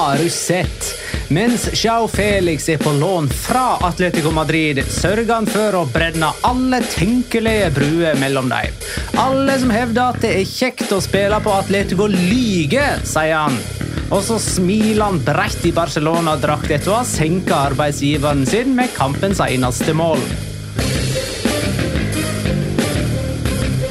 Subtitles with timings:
[0.00, 0.94] Har sett?
[1.28, 6.78] Mens Jao Felix er på lån fra Atletico Madrid, sørger han for å brenne alle
[6.88, 8.78] tenkelige bruer mellom dem.
[9.20, 13.60] Alle som hevder at det er kjekt å spille på Atletico, lyver, sier han.
[14.08, 19.44] Og så smiler han bredt i Barcelona-drakt etter å ha senka arbeidsgiveren sin med kampens
[19.44, 20.24] eneste mål.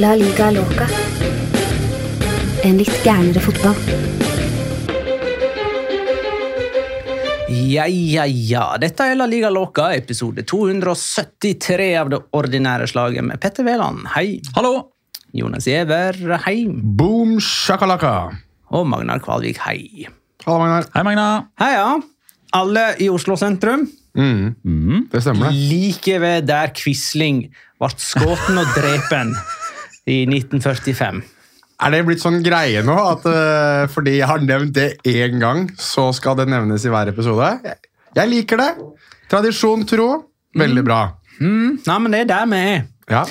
[0.01, 0.89] La liga loca.
[2.65, 4.18] En litt gærnere fotball.
[7.69, 8.63] Ja, ja, ja.
[8.81, 14.07] Dette er La Liga Loca, episode 273 av det ordinære slaget med Petter Wæland.
[14.15, 14.39] Hei.
[14.55, 14.87] Hallo!
[15.37, 16.63] Jonas Giæver, hei.
[16.71, 18.31] Boom shakalaka!
[18.73, 20.07] Og Magnar Kvalvik, hei.
[20.47, 20.87] Hallo, Magnar.
[20.95, 21.27] Hei, Magna.
[21.61, 21.99] ja.
[22.57, 23.85] Alle i Oslo sentrum.
[24.17, 25.05] Mm.
[25.11, 25.69] Det stemmer, det.
[25.69, 27.43] Like ved der Quisling
[27.77, 29.35] ble skutt og drepen
[30.09, 31.21] i 1945.
[31.79, 35.67] Er det blitt sånn greie nå at uh, fordi jeg har nevnt det én gang,
[35.79, 37.53] så skal det nevnes i hver episode?
[37.63, 38.69] Jeg, liker det.
[39.31, 40.09] Tradisjon tro.
[40.59, 41.01] Veldig bra.
[41.39, 42.81] Mm, nei, men det er der vi er.
[43.09, 43.23] Ja.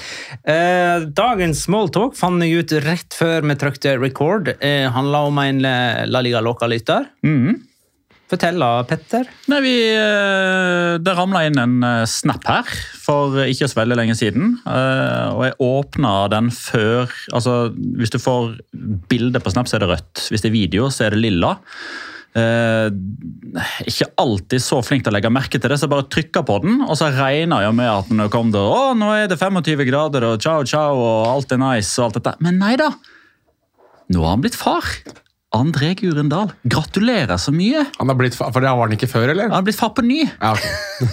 [0.42, 4.50] Eh, dagens smalltalk fant jeg ut rett før vi trykte record.
[4.58, 7.10] Eh, handla om en eh, La Liga Loca-lytter.
[7.26, 7.64] Mhm.
[8.28, 9.24] Fortell, da, Petter.
[9.48, 12.68] Nei, vi, eh, Det ramla inn en eh, snap her
[13.00, 14.58] for ikke så veldig lenge siden.
[14.68, 17.54] eh, Og jeg åpna den før altså
[17.96, 18.58] Hvis du får
[19.08, 20.26] bilde på snap, så er det rødt.
[20.28, 21.54] Hvis det er video, så er det lilla.
[22.36, 22.90] Eh,
[23.88, 26.58] ikke alltid så flink til å legge merke til det, så jeg bare trykka på
[26.66, 26.82] den.
[26.84, 29.86] Og så regna jeg med at når det kom der, å, nå er det 25
[29.88, 32.36] grader og ciao, ciao og alt er nice og alt dette.
[32.44, 32.90] Men nei da.
[34.12, 34.84] Nå har han blitt far.
[35.56, 36.50] André Gurendal.
[36.68, 37.86] Gratulerer så mye.
[37.98, 39.48] Han har blitt, fa- For det var han ikke før, eller?
[39.48, 40.22] Han har blitt far på ny.
[40.40, 40.54] Ja.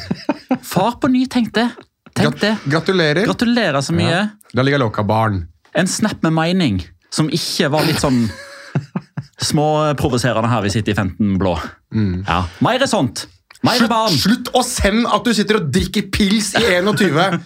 [0.75, 1.69] Far på ny, tenk det.
[2.15, 2.53] Tenk det.
[2.67, 3.23] Gratulerer.
[3.27, 4.11] Gratulerer så mye.
[4.11, 4.25] Ja.
[4.57, 5.45] La liga loca barn.
[5.75, 6.81] En snap med mening
[7.15, 8.25] som ikke var litt sånn
[9.49, 11.55] småprovoserende her vi sitter i 15 blå.
[11.95, 12.41] Ja.
[12.63, 13.25] Mer er sånt.
[13.65, 17.37] Slutt, slutt å sende at du sitter og drikker pils i 21!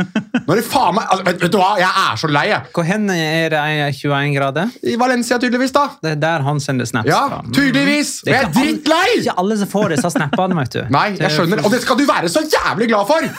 [0.45, 2.71] Nå er det faen meg altså, vet, vet du hva, Jeg er så lei, jeg.
[2.75, 3.61] Hvor hen er det
[3.99, 4.73] 21 grader?
[4.83, 5.73] I Valencia, tydeligvis.
[5.75, 5.85] da.
[6.03, 8.15] Det er der han sender snaps Ja, tydeligvis!
[8.25, 8.33] Mm.
[8.33, 9.05] jeg er drittlei!
[9.21, 10.81] Ikke alle som får disse snappene, vet du.
[10.93, 13.29] Nei, jeg skjønner, og det skal du være så jævlig glad for!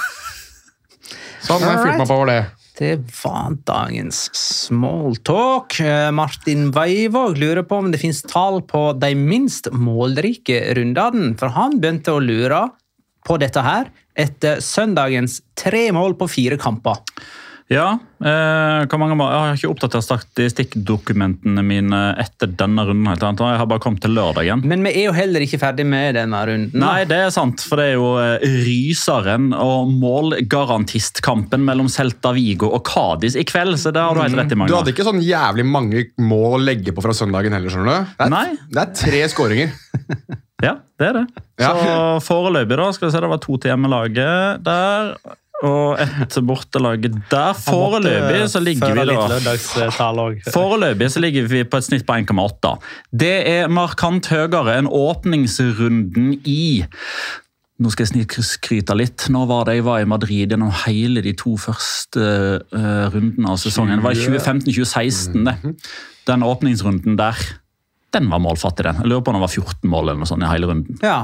[1.40, 2.40] Sånn, jeg fylte meg på over det.
[2.80, 2.94] Det
[3.24, 5.74] var dagens smalltalk.
[5.80, 11.52] Eh, Martin Veivåg lurer på om det finnes tall på de minst målrike rundene, for
[11.52, 12.62] han begynte å lure
[13.28, 17.02] på dette her etter søndagens tre mål på fire kamper.
[17.70, 23.06] Ja, eh, hvor mange Jeg har ikke oppdatert statistikkdokumentene mine etter denne runden.
[23.06, 23.42] helt annet.
[23.46, 24.64] Jeg har bare kommet til lørdagen.
[24.66, 26.74] Men vi er jo heller ikke ferdig med denne runden.
[26.82, 32.72] Nei, det er sant, for det er jo eh, ryseren og målgarantistkampen mellom Celta Vigo
[32.74, 35.22] og Cádiz i kveld, så det har du helt rett i, Du hadde ikke sånn
[35.22, 38.14] jævlig mange mål å legge på fra søndagen heller, skjønner du?
[38.18, 38.46] Det er, Nei.
[38.66, 39.76] det er tre skåringer.
[40.60, 41.42] Ja, det er det.
[41.56, 41.70] Ja.
[41.72, 41.92] Så
[42.26, 45.14] foreløpig, da, skal vi se, det var to til hjemmelaget der.
[45.66, 47.52] Og ett bortelag der.
[47.60, 49.26] Foreløpig så ligger vi da
[50.54, 52.74] Foreløpig så ligger vi på et snitt på 1,8.
[53.12, 56.62] Det er markant høyere enn åpningsrunden i
[57.80, 59.24] nå skal jeg snik- skryte litt.
[59.32, 62.20] Nå var det jeg var i Madrid gjennom hele de to første
[62.60, 64.02] uh, rundene av sesongen.
[64.02, 65.74] Det var i 2015-2016, det.
[66.28, 67.40] Den åpningsrunden der.
[68.12, 69.00] Den var målfattig, den.
[69.00, 71.00] Jeg lurer på om det var 14 mål eller noe sånt i hele runden.
[71.00, 71.20] Ja.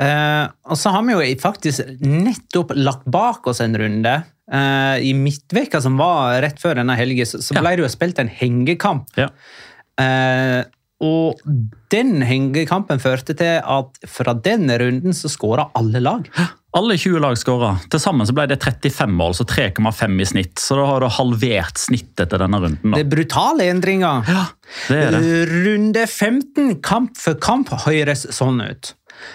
[0.00, 4.14] Eh, og så har vi jo faktisk nettopp lagt bak oss en runde.
[4.52, 8.32] Eh, I midtveka som var rett før denne helgen, så, ble det jo spilt en
[8.32, 9.12] hengekamp.
[9.20, 9.30] Ja.
[10.00, 10.62] Eh,
[11.02, 11.40] og
[11.90, 16.28] den hengekampen førte til at fra den runden så skåra alle lag.
[16.72, 17.74] Alle 20 lag skåra.
[17.92, 20.62] Til sammen så ble det 35 mål, så 3,5 i snitt.
[20.62, 22.94] Så da har du halvert snittet til denne runden.
[22.94, 24.22] Det er brutale endringer.
[24.30, 24.46] Ja,
[24.86, 25.34] det er det.
[25.52, 28.94] Runde 15, kamp for kamp, høres sånn ut.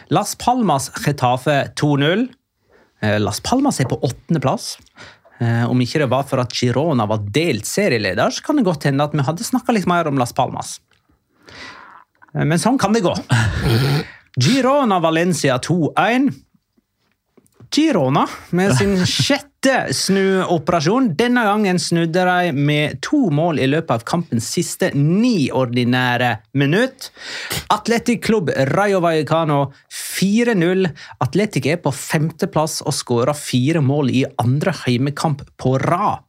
[0.09, 2.27] Las Palmas Getafe 2-0.
[3.01, 4.77] Eh, Las Palmas er på åttendeplass.
[5.39, 8.87] Eh, Om ikke det var for at Girona var delt serieleder, så kan det godt
[8.89, 10.79] hende at vi hadde snakka litt mer om Las Palmas.
[12.33, 13.13] Eh, Men sånn kan det gå.
[14.43, 16.31] Girona Valencia 2-1.
[17.71, 21.11] Girona med sin sjette snuoperasjon.
[21.19, 27.09] Denne gangen snudde de med to mål i løpet av kampens siste ni ordinære minutt.
[27.73, 29.59] Atletic Klubb Rayo Vallecano
[29.93, 30.87] 4-0.
[31.23, 36.23] Atletic er på femteplass og skåra fire mål i andre heimekamp på rad.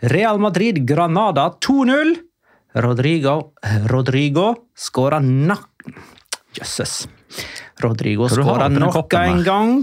[0.00, 2.16] Real Madrid Granada 2-0.
[2.80, 3.52] Rodrigo,
[3.90, 5.66] Rodrigo skåra nak...
[6.54, 7.04] Jøsses.
[7.82, 9.74] Rodrigo skåra nok en gang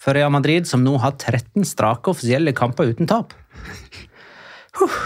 [0.00, 3.34] for Real Madrid, som nå har 13 strake offisielle kamper uten tap.
[4.78, 5.00] Huh.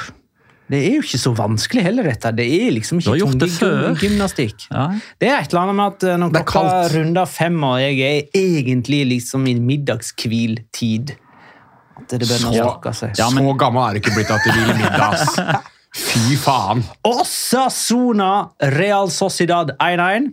[0.70, 2.30] Det er jo ikke så vanskelig heller, dette.
[2.38, 3.66] Det er liksom ikke tung det gymnastikk.
[3.98, 4.62] tungegymnastikk.
[4.70, 4.84] Ja.
[5.20, 8.00] Det er et eller annet med at eh, når Det klokka runder fem, og jeg
[8.00, 11.12] er egentlig liksom i middagshviltid
[12.00, 13.18] At det bør Så- seg.
[13.18, 15.36] Ja, men- Så gammel er du ikke blitt at du vil middag, ass.
[15.94, 16.80] Fy faen.
[17.06, 18.30] Osasuna
[18.78, 20.32] Real Sociedad 1-1.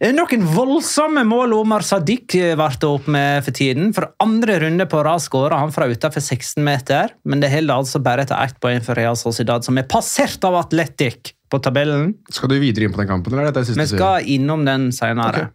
[0.00, 3.90] Eh, Noen voldsomme mål Omar Sadiq eh, ble opp med for tiden.
[3.96, 8.00] For andre runde på rad skåra han fra utenfor 16 meter, men det holder altså
[8.04, 12.14] bare til ett poeng for Real Sociedad, som er passert av Atletic på tabellen.
[12.32, 14.64] Skal du videre inn på den kampen, eller er det Vi siste Vi skal innom
[14.64, 15.50] den senere.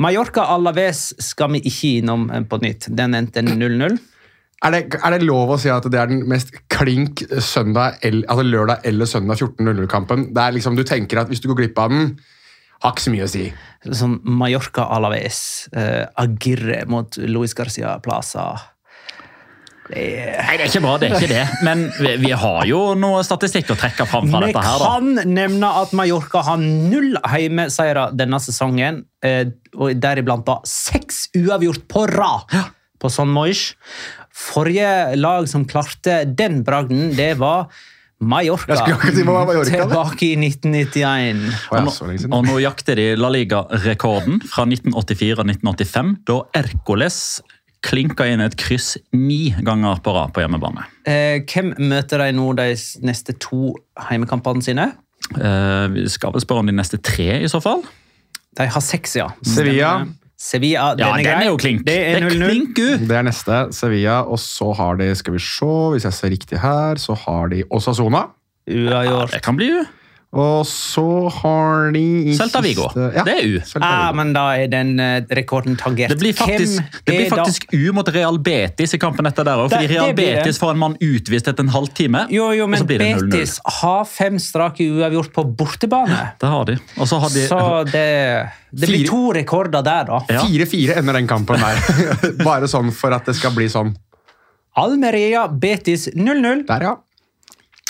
[0.00, 2.88] Mallorca Alaves skal vi ikke innom eh, på nytt.
[2.96, 3.98] Den endte 0-0.
[4.64, 8.44] Er det, er det lov å si at det er den mest klink søndag, altså
[8.46, 10.30] lørdag eller søndag 14.00-kampen?
[10.32, 12.14] Det er liksom, Du tenker at hvis du går glipp av den,
[12.82, 13.44] har ikke så mye å si.
[13.86, 15.40] Sånn Mallorca Alaves.
[15.74, 18.50] Uh, Agirre mot Luis Garcia Plaza.
[19.86, 21.42] Det er Nei, det er ikke bra, det er ikke det.
[21.62, 24.88] Men vi, vi har jo noe statistikk å trekke fram fra Vi dette her, Vi
[24.90, 29.04] kan nevne at Mallorca har null hjemmeseiere denne sesongen.
[29.22, 29.44] eh,
[29.78, 32.56] Og deriblant da seks uavgjort på rad
[32.98, 33.68] på Son Moix.
[34.36, 37.70] Forrige lag som klarte den bragden, det var
[38.20, 38.72] Mallorca.
[38.72, 39.82] Jeg skulle akkurat si Mallorca.
[39.82, 41.42] Tilbake i 1991.
[41.74, 42.32] Og.
[42.32, 47.20] Og nå jakter de La Liga-rekorden fra 1984 og 1985, da Ercoles
[47.86, 50.86] klinka inn et kryss ni ganger på rad på hjemmebane.
[51.06, 52.70] Eh, hvem møter de nå de
[53.06, 53.74] neste to
[54.08, 54.90] heimekampene sine?
[55.36, 57.84] Eh, vi skal vel spørre om de neste tre, i så fall?
[58.56, 59.28] De har seks, ja.
[59.44, 59.98] Sevilla.
[60.36, 61.86] Sevilla, den er den er jo klink.
[61.86, 62.34] Det er 0-0.
[62.44, 62.88] klink, u!
[63.08, 63.60] Det er neste.
[63.72, 64.18] Sevilla.
[64.28, 67.62] Og så har de, skal vi se, hvis jeg ser riktig her, så har de
[67.70, 68.26] Osasona.
[68.68, 69.32] Uavgjort.
[69.32, 69.84] Det kan bli u.
[70.36, 71.02] Og så
[71.32, 72.88] har de Celta Vigo.
[72.98, 73.60] Ja, Det er u.
[73.78, 76.10] Ja, men da er den eh, rekorden tangert.
[76.10, 79.70] Det blir faktisk, det blir faktisk U mot Real Betis i kampen etter der òg.
[79.72, 80.12] Fordi Real.
[80.18, 82.26] Betis får en mann utvist etter en halvtime.
[82.34, 83.30] Jo, jo, og men så blir det 0-0.
[83.30, 86.20] Betis har fem strake uavgjort på bortebane.
[86.42, 86.76] Det har de.
[86.98, 88.06] Og så har de Så det,
[88.72, 90.20] det blir to rekorder der, da.
[90.28, 90.42] Ja.
[90.42, 91.80] 4-4 ender den kampen der.
[92.44, 93.94] Bare sånn for at det skal bli sånn.
[94.76, 96.66] Almeria Betis 0-0.
[96.68, 96.96] Der, ja.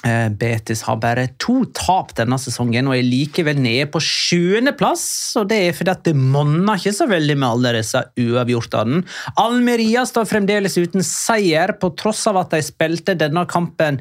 [0.07, 5.05] Eh, Betis har bare to tap denne sesongen og er likevel nede på sjuendeplass.
[5.41, 9.03] Og det er fordi at det monner ikke så veldig med alle disse uavgjortene.
[9.43, 13.99] Almeria står fremdeles uten seier, på tross av at de spilte denne kampen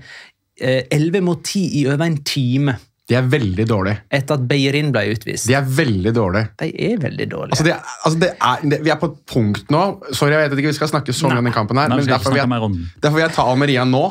[0.62, 2.78] eh, 11 mot 10 i over en time.
[3.06, 4.00] De er veldig dårlige.
[4.18, 5.46] etter at Beirin ble utvist.
[5.46, 6.48] De er veldig dårlige.
[6.58, 7.54] De er veldig dårlige.
[7.54, 10.50] Altså, det, er- altså det er, det, vi er på et punkt nå Sorry, jeg
[10.50, 11.78] vet ikke vi skal snakke så mye om den kampen.
[11.78, 14.02] her Nei, men derfor vil, jeg, derfor vil jeg ta Almeria nå.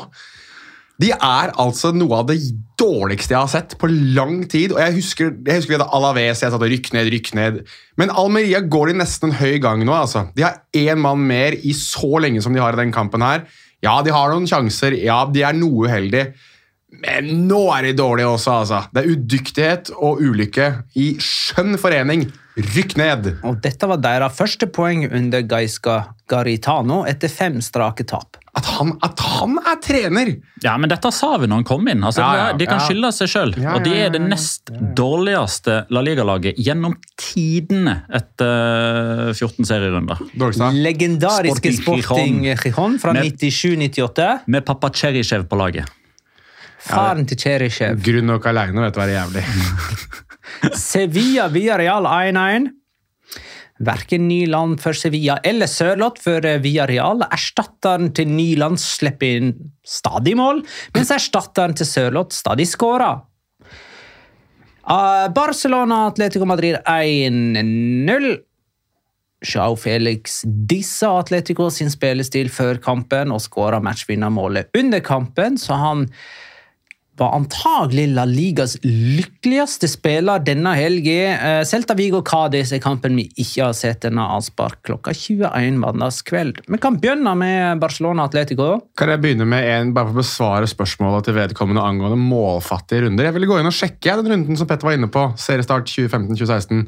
[1.01, 2.37] De er altså noe av det
[2.79, 4.71] dårligste jeg har sett på lang tid.
[4.71, 7.59] og Jeg husker, jeg husker vi hadde Alaves, jeg satt og rykk ned, rykk ned.
[7.99, 9.93] Men Almeria går de nesten en høy gang nå.
[9.95, 10.27] altså.
[10.35, 13.43] De har én mann mer i så lenge som de har i den kampen her.
[13.83, 14.95] Ja, de har noen sjanser.
[14.97, 16.31] Ja, de er noe uheldige.
[16.95, 18.81] Men nå er de dårlige også, altså.
[18.93, 22.29] Det er udyktighet og ulykke i skjønn forening.
[22.55, 23.29] Rykk ned!
[23.43, 25.97] Og dette var deres første poeng under Gaiska
[26.31, 28.39] Garitano etter fem strake tap.
[28.55, 30.29] At han, at han er trener!
[30.63, 32.05] Ja, men dette sa vi når han kom inn.
[32.07, 32.85] Altså, Ja, ja, De kan ja.
[32.87, 33.51] skylde seg sjøl.
[33.59, 40.23] Ja, Og de er det nest dårligste La Liga-laget gjennom tidene etter 14 serierunder.
[40.71, 44.29] Legendariske Sporting Sporting Gijon fra Med- 97-98.
[44.47, 45.91] Med pappa Cherishev på laget.
[46.85, 47.99] Faren til Cheryshev.
[48.05, 49.43] Grunn nok aleine vet du hva er jævlig.
[50.77, 52.67] Sevilla via Real 1-1.
[53.83, 57.25] Verken Nyland for Sevilla eller Sørloth for Villarreal.
[57.27, 59.53] Erstatteren til Nyland slipper inn
[59.85, 60.63] stadig mål,
[60.95, 63.19] mens erstatteren til Sørloth stadig skårer.
[64.85, 68.35] Ah, Barcelona Atletico Madrid 1-0.
[69.45, 76.05] Joao Felix dissa Atletico sin spillestil før kampen og skåra matchvinnermålet under kampen, så han
[77.19, 81.35] var antagelig La Ligas lykkeligste spiller denne helgen.
[81.35, 86.63] Eh, Celta Vigo Cádiz er kampen vi ikke har sett denne avspark klokka 21 mandagskveld.
[86.67, 88.69] Vi kan begynne med Barcelona Atletico.
[88.99, 93.29] Kan jeg begynne med en, bare for å besvare spørsmålet til vedkommende angående målfattige runder?
[93.29, 95.29] Jeg ville gå inn og sjekke den runden som Petter var inne på.
[95.39, 96.85] Seriestart 2015-2016.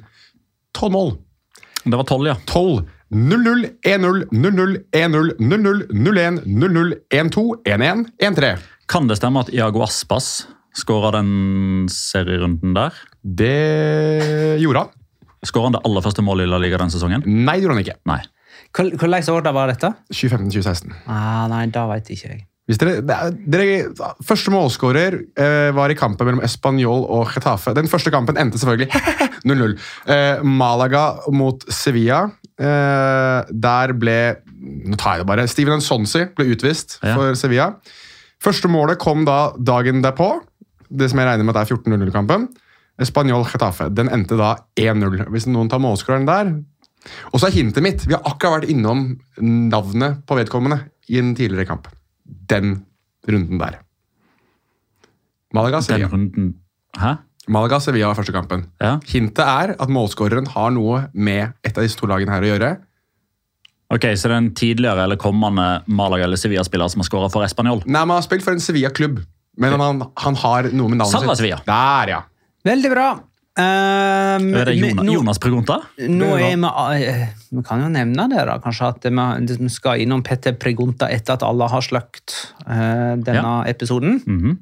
[0.77, 1.17] 12 mål.
[1.88, 2.39] Det var 12, ja.
[2.51, 2.86] 12.
[3.07, 8.57] 0-0, 1-0, 0-0, 1-0, 0-0, 0-1, 0-0, 1-2, 1-1, 1-3.
[8.88, 10.46] Kan det stemme at Iago Aspas
[10.77, 12.96] skåra den serierunden der?
[13.24, 14.94] Det gjorde han.
[15.46, 17.24] Skåra han det aller første målet i La Liga den sesongen?
[17.27, 17.98] Nei, det gjorde han ikke.
[18.10, 18.22] Nei.
[18.74, 19.94] Hvor- Hvilket år da var dette?
[20.13, 20.94] 2015-2016.
[21.08, 22.46] Ah, nei, da vet ikke jeg.
[22.67, 23.94] Hvis dere, det er- dere,
[24.27, 27.74] første målskårer eh, var i kampen mellom Español og Getafe.
[27.74, 28.91] Den første kampen endte selvfølgelig
[29.48, 29.77] 0-0.
[30.08, 32.25] Eh, Malaga mot Sevilla.
[32.60, 34.17] Eh, der ble
[34.60, 35.48] Nå tar jeg det bare.
[35.48, 37.13] Steven Nsonsi ble utvist Ja.
[37.15, 37.75] for Sevilla.
[38.44, 40.29] Første målet kom da dagen derpå.
[40.88, 42.48] Det som jeg regner med at er 14-0-kampen.
[43.01, 43.89] Español Getafe.
[43.94, 45.27] Den endte da 1-0.
[45.34, 46.56] Hvis noen tar målskåreren der
[47.29, 49.03] Og så er hintet mitt Vi har akkurat vært innom
[49.39, 51.88] navnet på vedkommende i en tidligere kamp.
[52.25, 52.82] Den
[53.27, 53.79] runden der.
[55.56, 56.10] Malaga Den Sevilla.
[56.12, 56.50] runden
[56.98, 57.13] Hæ?
[57.48, 58.65] Malaga Sevilla var første kampen.
[58.82, 58.98] Ja.
[59.08, 62.72] Hintet er at målskåreren har noe med et av disse to lagene her å gjøre.
[63.94, 67.46] Ok, Så det er en tidligere eller kommende Malaga- eller Sevilla-spiller som har skåra for
[67.48, 67.84] Español?
[67.86, 69.22] Nei, man har spilt for en Sevilla-klubb,
[69.58, 71.62] men han, han har noe med navnet Salva Sevilla.
[71.65, 72.22] Der, ja.
[72.67, 73.08] Veldig bra.
[73.58, 75.79] Um, Er det Jonas, nå- Jonas Pregunta?
[75.98, 80.22] Nå er vi, eh, vi kan jo nevne det, da, kanskje at vi, skal innom
[80.22, 82.36] Petter Pregunta etter at alle har sløkt
[82.67, 84.22] uh, denne episoden.
[84.27, 84.58] Mm -hmm.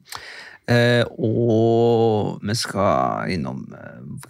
[0.66, 3.68] Uh, og vi skal innom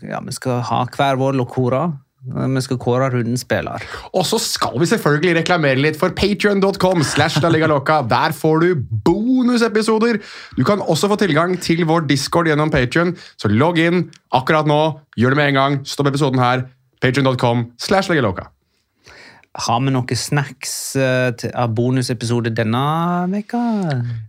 [0.01, 1.93] Ja, vi skal ha hver vår lokora.
[2.25, 3.83] Vi skal kåre rundens spiller.
[4.17, 6.15] Og så skal vi selvfølgelig reklamere litt for
[7.69, 8.01] Loca.
[8.01, 8.69] Der får du
[9.05, 10.17] bonusepisoder.
[10.57, 14.81] Du kan også få tilgang til vår discord gjennom Patreon, så logg inn akkurat nå.
[15.15, 15.79] Gjør det med en gang.
[15.85, 16.65] Stopp episoden her.
[17.05, 18.49] Liga
[19.55, 22.81] Har vi noen snacks eh, av bonusepisode denne
[23.31, 23.61] veka?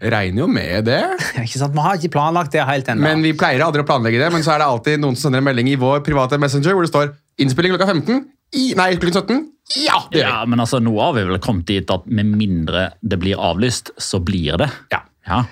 [0.02, 1.00] Regner jo med det.
[1.46, 1.74] Ikke sant?
[1.74, 3.02] Vi har ikke planlagt det helt ennå.
[3.02, 5.42] Men Vi pleier aldri å planlegge det, men så er det alltid noen som sender
[5.42, 8.24] en melding i vår private messenger hvor det står 'innspilling klokka 15'.
[8.56, 9.44] I, nei, klokken 17.
[9.82, 10.30] Ja, det gjør vi.
[10.30, 13.90] Ja, men altså, nå har vi vel kommet dit at med mindre det blir avlyst,
[13.98, 14.70] så blir det.
[14.94, 15.02] Ja.
[15.26, 15.44] Ja.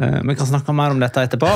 [0.00, 1.48] Eh, vi kan snakke mer om dette etterpå.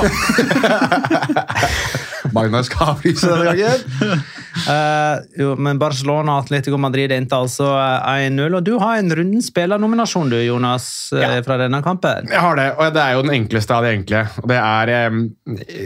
[2.35, 4.23] Magnar skal avlyse denne gangen.
[4.51, 8.57] Eh, jo, men Barcelona Atletico Madrid endte altså eh, 1-0.
[8.59, 11.41] Og du har en runden spillernominasjon, du, Jonas, eh, Ja.
[11.45, 12.27] fra denne kampen.
[12.31, 14.23] Jeg har det, og det er jo den enkleste av de enkle.
[14.43, 15.21] Og det er um,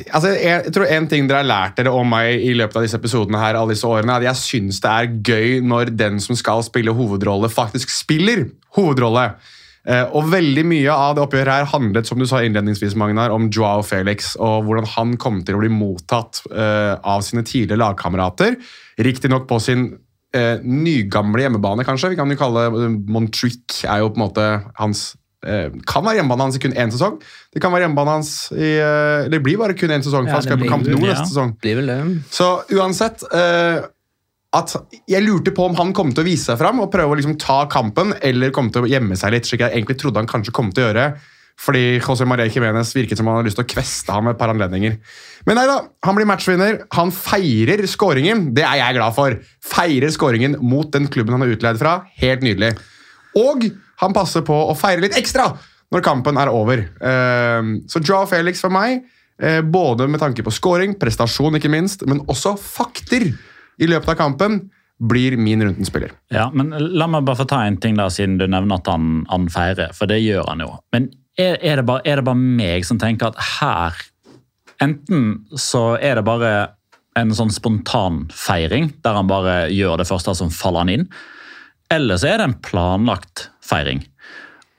[0.10, 2.98] altså jeg tror En ting dere har lært dere om meg i løpet av disse
[3.00, 6.38] episodene, her, alle disse årene, er at jeg syns det er gøy når den som
[6.40, 9.30] skal spille hovedrolle, faktisk spiller hovedrolle.
[9.86, 13.52] Eh, og veldig mye av det oppgjøret her handlet som du sa innledningsvis, Magnar, om
[13.54, 18.58] Joao Felix og hvordan han kom til å bli mottatt eh, av sine tidligere lagkamerater.
[19.06, 19.92] Riktignok på sin
[20.36, 22.16] eh, nygamle hjemmebane, kanskje.
[22.16, 24.50] Vi kan jo kalle Montjuic er jo på en måte
[24.80, 25.12] hans
[25.46, 27.20] eh, Kan være hjemmebanen hans i kun én sesong.
[27.54, 30.48] Det kan være hjemmebanen hans i eh, Det blir bare kun én sesong, for han
[30.48, 30.98] skal på Kamp ja.
[30.98, 31.54] neste sesong.
[32.34, 33.86] Så uansett eh,
[34.56, 34.76] at
[35.10, 37.38] Jeg lurte på om han kom til å vise seg fram og prøve å liksom
[37.42, 40.54] ta kampen, eller kom til å gjemme seg litt, slik jeg egentlig trodde han kanskje
[40.56, 41.08] kom til å gjøre.
[41.56, 44.40] Fordi José María Jiménez virket som han hadde lyst til å kveste ham med et
[44.42, 44.98] par anledninger.
[45.48, 46.82] Men nei da, han blir matchvinner.
[46.98, 48.50] Han feirer skåringen.
[48.58, 49.38] Det er jeg glad for.
[49.64, 52.02] Feirer skåringen mot den klubben han er utleid fra.
[52.20, 52.74] Helt nydelig.
[53.40, 53.70] Og
[54.04, 55.54] han passer på å feire litt ekstra
[55.94, 56.84] når kampen er over.
[56.84, 59.06] Eh, Så Joao Felix for meg,
[59.40, 63.32] eh, både med tanke på scoring, prestasjon ikke minst, men også fakter
[63.82, 64.60] i løpet av kampen,
[65.00, 66.14] blir min rundenspiller.
[66.32, 69.26] Ja, men La meg bare få ta en ting, da, siden du nevner at han,
[69.28, 70.72] han feirer, for det gjør han jo.
[70.96, 74.04] Men er, er, det bare, er det bare meg som tenker at her
[74.84, 76.50] Enten så er det bare
[77.16, 81.06] en sånn spontan feiring, der han bare gjør det første som faller han inn,
[81.96, 84.02] eller så er det en planlagt feiring.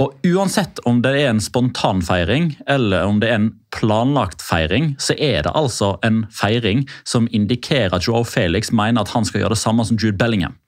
[0.03, 4.91] Og uansett om det er en spontan feiring eller om det er en planlagt feiring,
[5.01, 9.41] så er det altså en feiring som indikerer at Joao Felix mener at han skal
[9.41, 10.59] gjøre det samme som Jude Bellingham.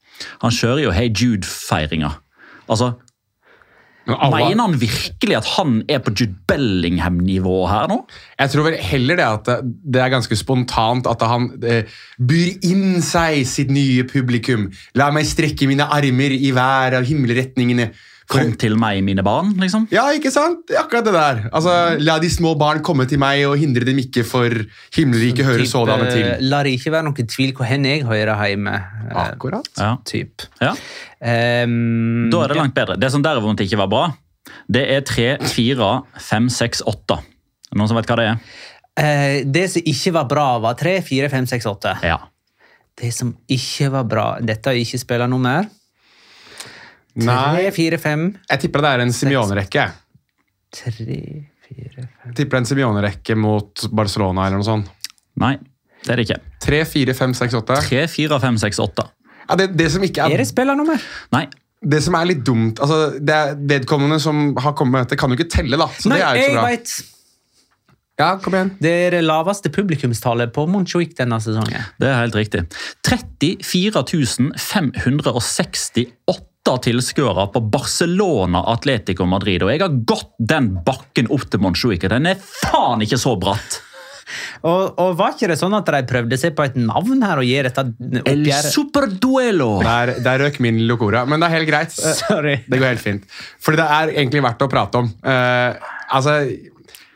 [0.41, 2.15] Han kjører jo Hey Jude-feiringa.
[2.73, 2.95] Altså,
[4.09, 8.07] alle- Mener han virkelig at han er på Jude Bellingham-nivå her nå?
[8.41, 11.83] Jeg tror vel heller det at det- det er ganske spontant at han eh,
[12.19, 14.73] byr inn seg sitt nye publikum.
[14.95, 17.93] La meg strekke mine armer i hver av himmelretningene.
[18.29, 19.87] For- Kom til meg, mine barn, liksom.
[19.91, 20.69] Ja, ikke sant?
[20.77, 21.39] Akkurat det der.
[21.51, 24.53] Altså, La de små barn komme til meg og hindre dem ikke, for
[24.93, 26.27] himmelriket hører Typ, sådanne til.
[26.35, 28.75] eh, La det ikke være noen tvil hvor hen jeg hører hjemme.
[29.09, 29.69] eh, Akkurat.
[29.79, 29.95] Ja.
[30.05, 30.45] Typ.
[30.61, 30.75] Ja.
[31.23, 32.99] Um, Da er det langt bedre.
[33.01, 34.05] Det som derimot ikke var bra,
[34.71, 35.89] det er 3, 4,
[36.29, 37.19] 5, 6, 8.
[37.73, 38.39] Er Noen som vet hva det er?
[38.99, 41.97] eh, det som ikke var bra, var 3, 4, 5, 6, 8.
[42.03, 42.19] Ja.
[42.99, 45.65] Det som ikke var bra Dette er ikke spillernummer.
[45.65, 45.78] 3,
[47.27, 49.87] Nei, 4, 5, jeg tipper det er en Simione-rekke.
[50.79, 50.93] 3,
[51.69, 54.91] 4, 5 tipper det er en Simione-rekke mot Barcelona eller noe sånt.
[55.43, 55.55] Nei,
[56.05, 56.41] det er det ikke.
[56.65, 57.79] 3, 4, 5, 6, 8.
[57.89, 59.09] 3, 4, 5, 6, 8.
[59.49, 61.05] Ja, det, det som ikke Er er det spillernummer?
[61.35, 61.47] Nei.
[61.79, 65.39] Det som er litt dumt altså, det er Vedkommende som har kommet det kan jo
[65.39, 65.87] ikke telle, da.
[65.95, 66.67] Så Nei, det er jo ikke jeg så bra.
[66.73, 67.15] vet.
[68.19, 68.73] Ja, kom igjen.
[68.83, 71.85] Det er det laveste publikumstallet på Montjuic denne sesongen.
[72.03, 72.65] Det er helt riktig.
[73.07, 74.03] 34
[74.59, 76.07] 568
[76.85, 79.65] tilskuere på Barcelona Atletico Madrid.
[79.65, 82.11] Og jeg har gått den bakken opp til Monchuica.
[82.13, 83.83] den er faen ikke så bratt!
[84.61, 87.47] Og, og var ikke det sånn at de prøvde seg på et navn her og
[87.49, 87.85] gi dette
[88.29, 88.43] El?
[88.69, 89.71] Superduelo!
[89.85, 91.95] Der, der røk min locora, men det er helt greit.
[91.97, 92.57] Eh, Sorry.
[92.67, 93.25] Det går helt fint.
[93.65, 95.09] Fordi det er egentlig verdt å prate om.
[95.25, 96.37] Uh, altså,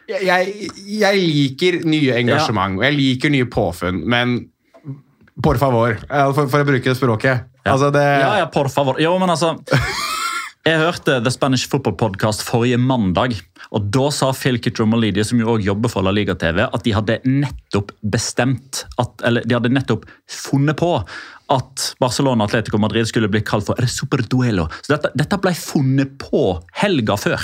[0.09, 4.38] jeg, jeg liker nye engasjement, og jeg liker nye påfunn, men
[5.43, 7.49] por favor, eh, for, for å bruke språket.
[7.64, 8.98] Altså, det, Ja, ja, por favor.
[9.01, 9.57] Jo, men altså
[10.62, 13.35] Jeg hørte The Spanish Football Podcast forrige mandag.
[13.75, 16.92] og Da sa Phil Kitromolidi, som jo også jobber for La Liga TV, at de
[16.94, 20.92] hadde nettopp bestemt at, Eller de hadde nettopp funnet på
[21.53, 24.68] at Barcelona Atletico Madrid skulle bli kalt for El Superduelo.
[24.87, 26.44] Så dette, dette ble funnet på
[26.79, 27.42] helga før.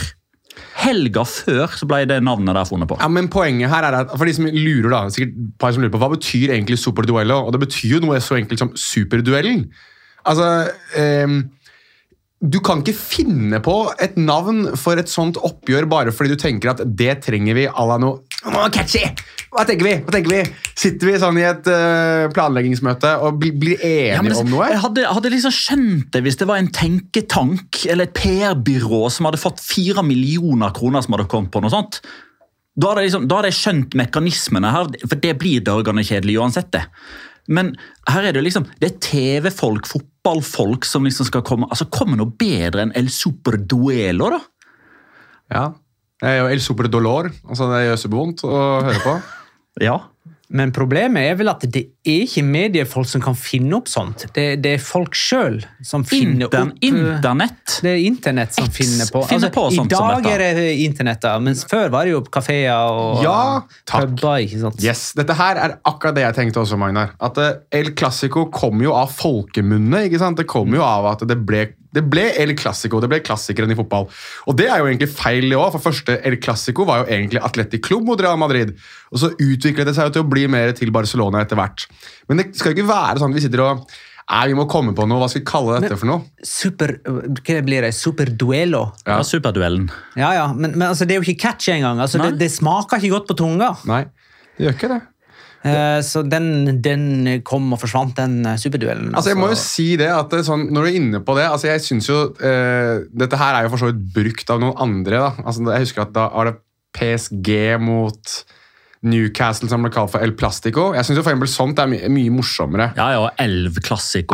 [0.79, 2.97] Helga før så ble det navnet der funnet på.
[3.03, 5.93] Ja, men poenget her er at For de som lurer da, sikkert par som lurer
[5.95, 7.43] på, Hva betyr egentlig superduello?
[7.47, 9.67] Og det betyr jo noe så enkelt som superduellen.
[10.27, 10.49] Altså
[10.99, 11.41] um,
[12.39, 16.75] Du kan ikke finne på et navn for et sånt oppgjør bare fordi du tenker
[16.75, 19.03] at det trenger vi à la noe oh, catchy!
[19.49, 19.95] Hva tenker vi?
[20.05, 20.41] Hva tenker vi?
[20.77, 24.69] Sitter vi sånn i et uh, planleggingsmøte og blir, blir enige Ja, det- om noe?
[24.69, 29.29] Jeg hadde, hadde liksom skjønt det hvis det var en tenketank eller et PR-byrå som
[29.29, 32.03] hadde fått fire millioner kroner som hadde kommet på noe sånt.
[32.79, 36.71] Da hadde, jeg liksom, skjønt mekanismene her, for det blir dørgende kjedelig uansett.
[36.77, 36.85] det.
[37.49, 37.73] Men
[38.11, 42.21] her er det jo liksom, det er TV-folk, fotballfolk, som liksom skal komme altså Kommer
[42.21, 44.41] noe bedre enn El Superduelo, da?
[45.55, 45.65] Ja.
[46.19, 47.31] Det er jo El Super Dolor.
[47.47, 49.19] Altså, det gjør supervondt å høre på.
[49.79, 49.93] Ja.
[50.51, 54.25] Men problemet er vel at det er ikke mediefolk som kan finne opp sånt.
[54.37, 57.77] Det, det er folk sjøl som finner Intern, opp internett.
[57.85, 59.23] Det er internett som X finner på.
[59.25, 60.35] Altså, finner på I dag dette.
[60.49, 63.39] er det internett, da, mens før var det jo kafeer og Ja,
[63.93, 64.43] puber.
[64.47, 64.83] ikke sant?
[64.85, 67.15] Yes, Dette her er akkurat det jeg tenkte også, Magnar.
[67.21, 70.05] At eh, El Clásico kom jo av folkemunne.
[70.09, 70.39] ikke sant?
[70.41, 73.77] Det kom jo av at det ble, det ble El Clásico, det ble klassikeren i
[73.79, 74.07] fotball.
[74.49, 77.43] Og det er jo egentlig feil det òg, for første El Clásico var jo egentlig
[77.45, 78.75] Atletic Club mot Real Madrid.
[79.13, 81.87] Og så utviklet det seg jo til å bli mer til Barcelona etter hvert.
[82.29, 83.89] Men det skal jo ikke være sånn at vi sitter og
[84.29, 85.23] Nei, vi må komme på noe.
[85.23, 86.21] Hva skal vi kalle dette for noe?
[86.45, 87.95] Super, hva blir det?
[87.97, 88.83] Superduello?
[89.09, 89.23] Ja.
[89.25, 89.87] Superduellen.
[90.21, 92.03] Ja, ja, men, men altså, det er jo ikke catchy engang.
[92.05, 93.71] Altså, det, det smaker ikke godt på tunga.
[93.89, 94.03] Nei,
[94.59, 94.99] det gjør ikke det.
[95.67, 99.11] Eh, så den, den kom og forsvant, den eh, superduellen.
[99.17, 101.35] Altså, jeg må jo si det at det, er sånn, Når du er inne på
[101.35, 104.63] det altså jeg synes jo, eh, Dette her er jo for så vidt brukt av
[104.63, 105.25] noen andre.
[105.25, 105.33] da.
[105.43, 106.57] Altså, jeg husker at Da var det
[106.99, 107.51] PSG
[107.83, 108.37] mot
[109.07, 110.89] Newcastle som ble kalt for El Plastico.
[110.97, 112.91] Jeg eksempel sånt er my mye morsommere.
[112.99, 113.79] Ja, ja, Elv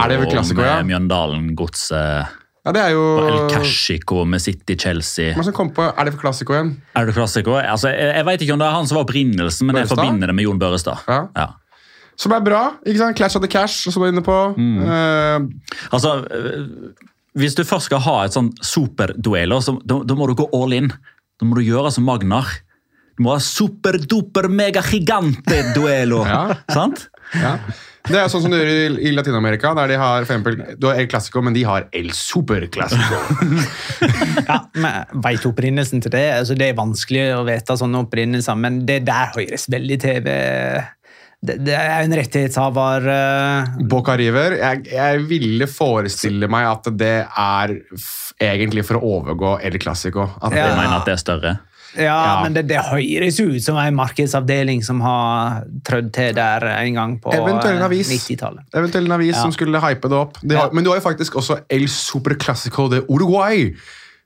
[0.08, 0.78] det vel Classico, med ja?
[0.88, 2.40] Mjøndalen Godset.
[2.64, 5.34] Ja, det er jo Og El Cashico med City Chelsea.
[5.36, 6.70] Hva som kom på, det for Classico igjen?
[6.96, 7.58] Det klassiker?
[7.60, 10.32] Altså, jeg, jeg vet ikke om det er han som var opprinnelsen, men jeg forbinder
[10.32, 11.04] det med Jon Børrestad.
[11.10, 11.20] Ja.
[11.36, 11.50] Ja.
[12.16, 12.62] Som er bra.
[12.86, 13.18] ikke sant?
[13.18, 14.38] Clash of the Cash, som du er inne på.
[14.56, 14.78] Mm.
[14.80, 15.92] Uh...
[15.92, 16.94] Altså, øh,
[17.34, 20.72] hvis du først skal ha et sånn superduell, så da, da må du gå all
[20.72, 20.92] in.
[21.36, 22.48] Da må du gjøre som Magnar.
[23.14, 26.24] Du må ha super-duper mega-gigante duello.
[26.26, 26.46] Ja.
[26.72, 27.08] Sant?
[27.38, 27.58] ja.
[28.04, 30.90] Det er sånn som du gjør i, i Latin-Amerika, der de har for eksempel, du
[30.90, 33.20] har El Clásico, men de har El Super Clasico.
[34.50, 36.26] Ja, men Veit opprinnelsen til det?
[36.42, 41.56] Altså, det er vanskelig å vite sånne opprinnelser, men det der høres veldig TV Det,
[41.64, 43.72] det er en rettighetshaver uh...
[43.88, 44.58] Boca River.
[44.60, 50.28] Jeg, jeg ville forestille meg at det er f egentlig for å overgå El Clásico.
[50.42, 50.68] At Ja.
[50.68, 51.54] Det, mener at det er større.
[51.96, 52.42] Ja, Ja.
[52.42, 57.16] men det, det høres ut som en markedsavdeling som har trødd til der en gang
[57.22, 58.08] på Eventuelt en eh, avis.
[58.10, 58.64] 90-tallet.
[58.74, 59.42] Eventuelt en avis Ja.
[59.42, 60.38] som skulle hype det opp.
[60.42, 60.70] De har.
[60.72, 63.74] Men du har jo faktisk også El Super Classico de Uruguay.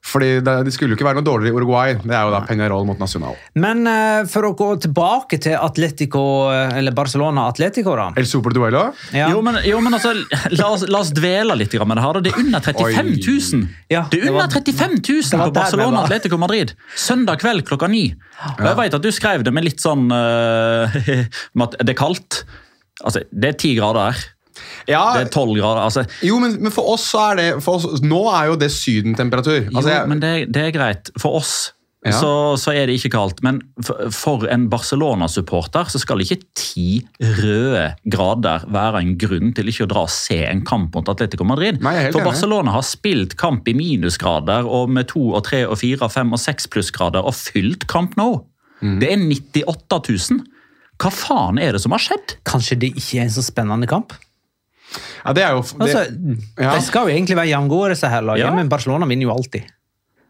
[0.06, 1.94] Fordi det, det skulle jo ikke være noe dårligere i Uruguay.
[2.00, 3.34] Det er jo da Peñarol mot Nacional.
[3.58, 6.22] Men uh, for å gå tilbake til Atletico,
[6.54, 8.06] eh, eller Barcelona Atletico, da.
[8.16, 8.86] El Super Duello.
[9.12, 9.28] Ja.
[9.34, 10.14] Jo, men, jo, men altså,
[10.54, 12.20] la oss, la oss dvele litt med det her.
[12.24, 13.66] Det er under 35 000!
[13.92, 16.72] Ja, det er det var- under 35 000 på Barcelona Atletico Madrid!
[16.96, 18.06] Søndag kveld klokka ni.
[18.54, 20.98] Og jeg vet at du skrev det med litt sånn uh,
[21.58, 22.44] med at det er kaldt.
[23.04, 24.26] Altså, det er ti grader her.
[24.88, 25.82] Ja, Det er tolv grader.
[25.84, 26.04] altså...
[26.24, 29.66] jo, men, men for oss så er det for oss, Nå er jo det sydentemperatur.
[29.74, 31.10] Altså, jo, men det, det er greit.
[31.20, 31.74] For oss
[32.06, 32.12] Ja.
[32.14, 33.40] så, så er det ikke kaldt.
[33.42, 39.68] Men for, for en Barcelona-supporter så skal ikke ti røde grader være en grunn til
[39.72, 41.80] ikke å dra og se en kamp mot Atletico Madrid.
[41.84, 42.28] Nei, for enig.
[42.30, 46.32] Barcelona har spilt kamp i minusgrader og med to og tre og fire og fem
[46.32, 48.30] og seks plussgrader og fylt kamp nå.
[48.80, 48.96] Mm.
[49.02, 49.18] Det er
[49.66, 50.00] 98
[50.38, 50.46] 000.
[51.02, 52.38] Hva faen er det som har skjedd?
[52.48, 54.14] Kanskje det ikke er en så spennende kamp?
[55.24, 56.04] Ja, det er jo det, Altså,
[56.58, 56.74] ja.
[56.76, 58.54] De skal jo egentlig være jevngode, disse her lagene, Ja.
[58.54, 59.66] men Barcelona vinner jo alltid.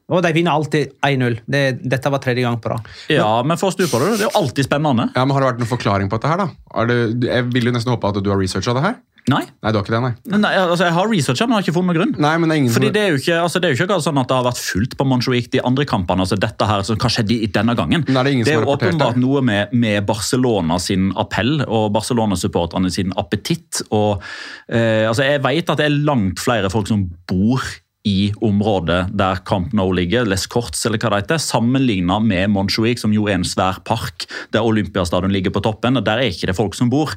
[0.08, 1.34] Og de vinner alltid 1-0.
[1.44, 2.86] Det, dette var tredje gang på rad.
[3.12, 4.14] Ja, men for å snu på det.
[4.16, 5.10] Det er jo alltid spennende.
[5.14, 6.48] ja, men Har det vært noen forklaring på dette her, da?
[6.80, 6.96] Er det,
[7.28, 8.94] jeg vil jo nesten håpe at du har researcha det her.
[9.28, 10.38] Nei, Nei, du har ikke det, nei.
[10.40, 12.14] nei altså jeg har researcha, men har ikke funnet noen grunn.
[12.24, 12.94] Nei, men det er ingen Fordi som...
[12.96, 14.96] Det er jo ikke, altså det er jo ikke sånn at det har vært fullt
[14.98, 16.24] på Montjuic de andre kampene.
[16.24, 18.06] altså dette her, så Hva skjedde i denne gangen?
[18.08, 19.24] Men er det er som har åpenbart det?
[19.24, 23.82] noe med, med Barcelona sin appell og Barcelona-supporterne sin appetitt.
[23.90, 24.22] og
[24.68, 27.62] eh, altså Jeg vet at det er langt flere folk som bor
[28.08, 33.02] i området der Camp Nou ligger, Les Corts eller hva det heter, sammenligna med Montjuic,
[33.02, 35.98] som jo er en svær park der Olympiastadion ligger på toppen.
[35.98, 37.12] og Der er ikke det folk som bor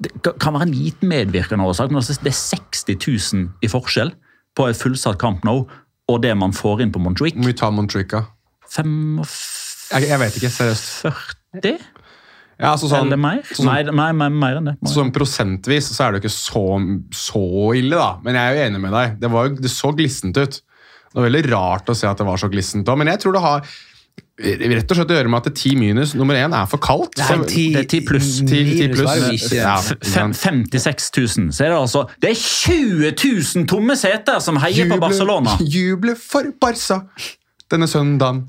[0.00, 4.12] det kan være en liten medvirkende årsak, men altså det er 60 000 i forskjell
[4.56, 5.66] på et fullsatt Camp Nou
[6.10, 7.36] og det man får inn på Montjuic.
[7.38, 8.24] Hvor mye tar Montjuic, da?
[9.92, 11.04] Jeg, jeg vet ikke, seriøst.
[12.62, 13.40] Ja, altså sånn, eller mer?
[13.48, 14.74] sånn- Nei, nei, mer, mer enn det.
[14.90, 16.64] Sånn prosentvis så er det jo ikke så,
[17.16, 17.42] så
[17.78, 18.18] ille, da.
[18.22, 19.16] Men jeg er jo enig med deg.
[19.22, 20.60] Det, var, det så glissent ut.
[20.60, 23.34] Det var veldig rart å se at det var så glissent òg, men jeg tror
[23.36, 23.66] det har
[24.42, 27.18] rett og slett å gjøre med at 10 minus nummer én er for kaldt.
[27.20, 28.30] Nei, det er 10 pluss.
[28.42, 29.06] 10 minus pluss.
[29.06, 29.58] var det jo ikke.
[29.60, 30.72] Ja, F- ikke fem- sant.
[30.80, 31.52] 56 000.
[31.52, 33.12] Så er det altså Det er 20
[33.60, 35.54] 000 tomme seter som heier på Barcelona!
[35.76, 37.04] Juble for Barca
[37.72, 38.42] denne søndagen.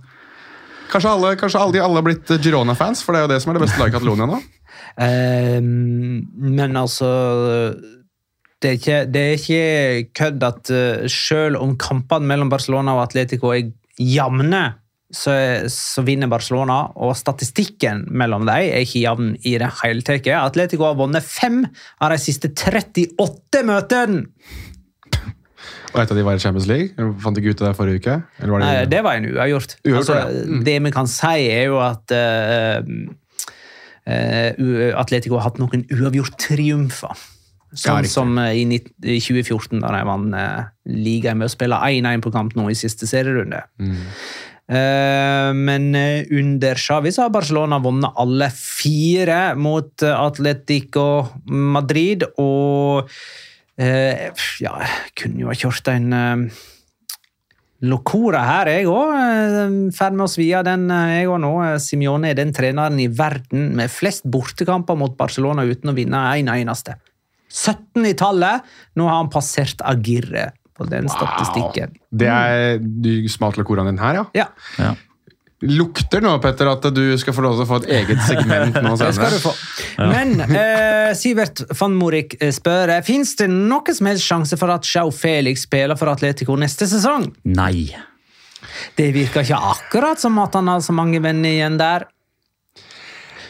[0.92, 3.58] Kanskje alle, kanskje alle, alle har blitt Girona-fans, for det er jo det som er
[3.58, 4.42] det beste laget i Catalonia nå.
[5.02, 6.20] Ehm,
[6.54, 7.08] men altså
[8.62, 13.02] det er, ikke, det er ikke kødd at uh, selv om kampene mellom Barcelona og
[13.08, 14.62] Atletico er jevne,
[15.14, 15.34] så,
[15.72, 20.30] så vinner Barcelona, og statistikken mellom dem er ikke jevn i det hele tatt.
[20.40, 21.64] Atletico har vunnet fem
[22.02, 24.28] av de siste 38 møtene!
[25.94, 27.10] Og et av de var i Champions League.
[27.22, 28.16] Fant ikke ut av det forrige uke?
[28.42, 29.76] Eller var det, Nei, det var en uavgjort.
[29.84, 30.46] Uavgjort, Altså, ja.
[30.50, 30.64] Mm.
[30.66, 32.80] Det vi kan si, er jo at uh,
[34.10, 37.30] uh, Atletico har hatt noen uavgjort-triumfer.
[37.74, 42.22] Sånn som eh, i, i 2014, da de vant uh, ligaen med å spille 1-1
[42.22, 43.64] på kamp nå i siste serierunde.
[43.82, 44.04] Mm.
[44.74, 51.08] Eh, men eh, under Xavi så har Barcelona vunnet alle fire mot eh, Atletico
[51.46, 53.10] Madrid, og
[53.74, 54.72] ja,
[55.18, 56.14] kunne jo ha kjørt en
[57.90, 59.90] Locora her, jeg òg.
[59.98, 61.50] Ferdig med å svi av den, jeg òg nå.
[61.82, 66.54] Simione er den treneren i verden med flest bortekamper mot Barcelona uten å vinne en
[66.54, 67.00] eneste.
[67.50, 68.62] 17 i tallet.
[68.94, 71.96] Nå har han passert Agirre på den statistikken.
[72.12, 74.26] det er Du smalt lokoraen din her, ja?
[74.44, 74.48] Ja,
[74.82, 74.94] Ja.
[75.64, 78.90] Lukter nå, Petter, at du skal få lov til å få et eget segment nå
[79.00, 79.54] det skal du få.
[79.96, 80.10] Ja.
[80.12, 84.84] Men eh, Sivert van Morik eh, spør Fins det noen som helst sjanse for at
[84.84, 87.30] Sjau Felix spiller for Atletico neste sesong.
[87.48, 87.94] Nei.
[88.98, 92.10] Det virker ikke akkurat som at han har så mange venner igjen der.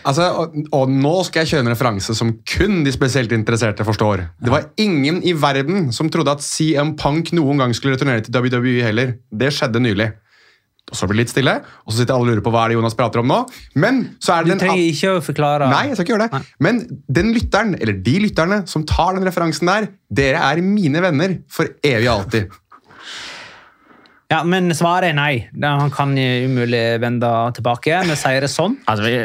[0.03, 4.25] Altså, og, og nå skal jeg kjøre en referanse som kun de spesielt interesserte forstår.
[4.43, 8.35] Det var ingen i verden som trodde at CM Punk noen gang skulle returnere til
[8.35, 9.15] WWE heller.
[9.31, 10.09] Det skjedde nylig.
[10.91, 12.73] Og så blir det litt stille, og så sitter alle og lurer på hva er
[12.73, 13.37] det Jonas prater om nå.
[13.79, 14.59] Men så er Du den...
[14.59, 16.41] Du trenger ikke å forklare Nei, jeg skal ikke gjøre det.
[16.67, 16.81] Men
[17.19, 21.71] den lytteren, eller de lytterne som tar den referansen der, dere er mine venner for
[21.79, 22.59] evig og alltid.
[24.33, 25.33] Ja, Men svaret er nei.
[25.61, 28.03] Han kan umulig vende tilbake.
[28.09, 28.79] Vi sier det sånn.
[28.89, 29.17] Altså, vi,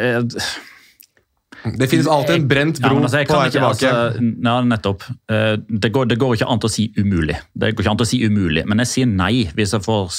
[1.78, 3.90] Det finnes alltid en brent bro ja, altså, på vei tilbake.
[3.92, 5.02] altså, ja, nettopp.
[5.30, 7.36] Eh, Det går, det går ikke an å si umulig.
[7.54, 10.18] Det går ikke an å si umulig, Men jeg sier nei hvis jeg får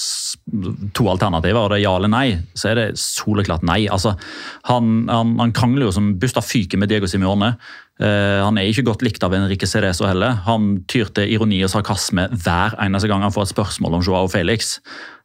[0.93, 2.27] to alternativer, og det er ja eller nei.
[2.53, 3.87] Så er det soleklart nei.
[3.87, 4.15] Altså,
[4.69, 7.55] han, han, han krangler jo som busta fyker med Diego Simione.
[7.99, 10.39] Eh, han er ikke godt likt av Enrique Cerezo heller.
[10.47, 14.29] Han tyr til ironi og sarkasme hver eneste gang han får et spørsmål om Joao
[14.31, 14.77] Felix.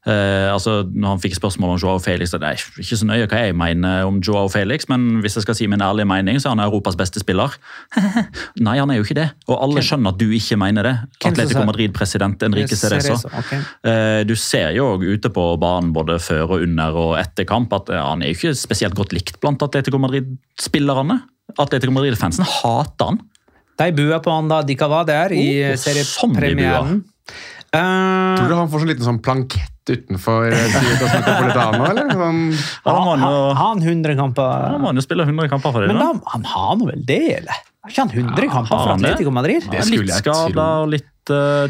[0.05, 3.39] Eh, altså, når han fikk spørsmål om Joao Felix, det er ikke så nøye hva
[3.47, 6.57] jeg mener om Joao Felix, men hvis jeg skal si min ærlige mening, så er
[6.59, 7.55] han Europas beste spiller.
[8.67, 9.31] Nei, han er jo ikke det.
[9.49, 10.95] Og alle skjønner at du ikke mener det.
[11.25, 13.17] Atletico Madrid-president Enrique Cerezo.
[13.31, 13.63] Okay.
[13.63, 13.77] ok.
[13.89, 17.89] Eh, Du ser jo ute på banen både før og under og etter kamp at
[17.89, 21.23] eh, han er jo ikke spesielt godt likt blant Atletico Madrid-spillerne.
[21.61, 23.21] Atletico Madrid-fansen hater han.
[23.81, 27.03] De buer på han da de ikke var der i Oh, seriepremieren.
[27.75, 32.13] Uh, Tror du han får sånn liten sånn plankett utenfor eh, Metropolitano, eller?
[32.15, 32.39] Sånn,
[32.87, 34.69] han, han har han 100 kamper?
[34.71, 35.91] Han må jo spille 100 kamper for det.
[35.91, 36.13] Men da.
[36.33, 37.65] han har nå vel det, eller?
[37.85, 38.95] Har ikke han 100 kamper har for?
[38.95, 39.67] Atletico Madrid?
[39.73, 41.11] Det skulle litt jeg skada og litt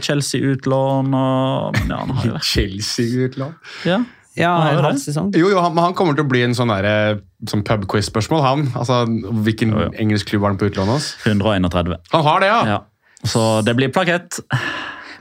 [0.05, 2.45] Chelsea-utlån og ja, han det.
[2.53, 3.59] Chelsea-utland.
[3.89, 4.03] Ja.
[4.37, 5.29] Ja, en halv sesong.
[5.39, 7.21] Jo, jo, han, han kommer til å bli en sånn der,
[7.51, 8.65] sånn pubquiz-spørsmål, han.
[8.75, 9.05] Altså,
[9.47, 9.93] Hvilken Jo, jo.
[10.03, 11.13] engelsk klubb har han på utlån hos?
[11.27, 12.01] 131.
[12.17, 12.63] Han har det, ja!
[12.75, 12.81] Ja.
[13.25, 14.41] Så det blir plakett.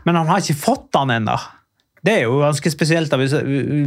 [0.04, 1.38] Men han har ikke fått den ennå.
[2.04, 3.08] Det er jo ganske spesielt.
[3.13, 3.32] da, Hvis,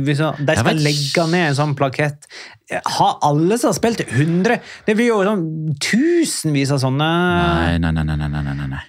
[0.06, 2.24] hvis de skal vet legge ned en sånn plakett
[2.96, 5.42] Har alle som har spilt 100 Det blir jo sånn
[5.84, 7.92] tusenvis av sånne nei, nei.
[7.92, 8.80] nei, nei, nei, nei, nei.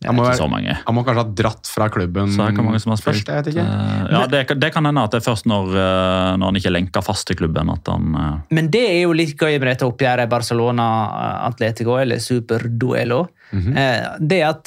[0.00, 0.74] Det er ikke være- så mange.
[0.86, 2.28] han må kanskje ha dratt fra klubben.
[2.30, 3.26] Så er det ikke mange som har spilt.
[3.26, 3.64] Først, ikke.
[3.66, 6.54] Eh, ja, det, kan- det kan hende at det er først når, eh, når han
[6.60, 9.58] ikke er lenka fast til klubben at han eh, Men det er jo litt gøy
[9.58, 13.28] med dette oppgjøret Barcelona-Atletico, eller Superduelo.
[13.52, 13.76] Mhm.
[13.76, 14.64] eh, Det at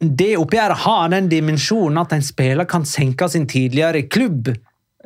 [0.00, 4.50] det oppgjøret har den dimensjonen at en spiller kan senke sin tidligere klubb.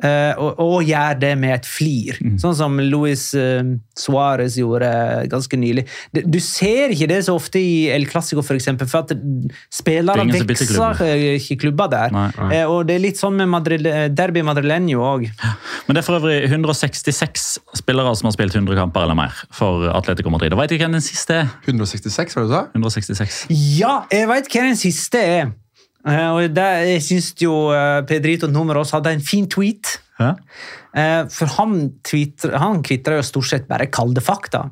[0.03, 2.37] Eh, og, og gjør det med et flir, mm.
[2.41, 3.61] sånn som Luis uh,
[3.97, 4.89] Suárez gjorde
[5.31, 5.85] ganske nylig.
[6.13, 9.13] Det, du ser ikke det så ofte i El Clásico, for eksempel, for at
[9.73, 12.15] spillere er vekser eh, ikke klubber der.
[12.15, 12.27] Nei.
[12.57, 15.27] Eh, og det er litt sånn med Madrid, Derby Madrileño òg.
[15.87, 17.47] Men det er for øvrig 166
[17.81, 20.55] spillere som har spilt 100 kamper eller mer for Atletico Madrid.
[20.55, 21.55] Og vet ikke hvem den siste er?
[21.67, 22.63] 166, var det du sa?
[22.75, 23.41] 166.
[23.79, 25.51] Ja, jeg veit hvem den siste er.
[26.07, 29.99] Eh, og der, Jeg syns jo eh, Pedrito Numeros hadde en fin tweet.
[30.19, 30.35] Ja.
[30.97, 34.69] Eh, for han, tweeter, han kvitrer jo stort sett bare kalde fakta.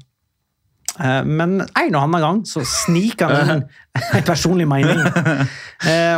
[1.00, 3.62] Men en og annen gang så sniker han inn
[4.18, 4.98] en personlig mening.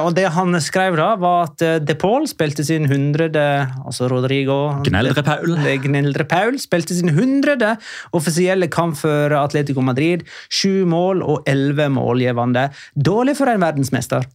[0.01, 3.43] Og det han skrev da, var at De Paul spilte sin hundrede
[3.83, 5.53] Altså Rodrigo Gneldre Paul.
[5.85, 7.75] Gneldre Paul spilte sin hundrede
[8.17, 10.25] offisielle kamp for Atletico Madrid.
[10.49, 12.71] Sju mål og elleve målgivende.
[12.97, 14.25] Dårlig for en verdensmester.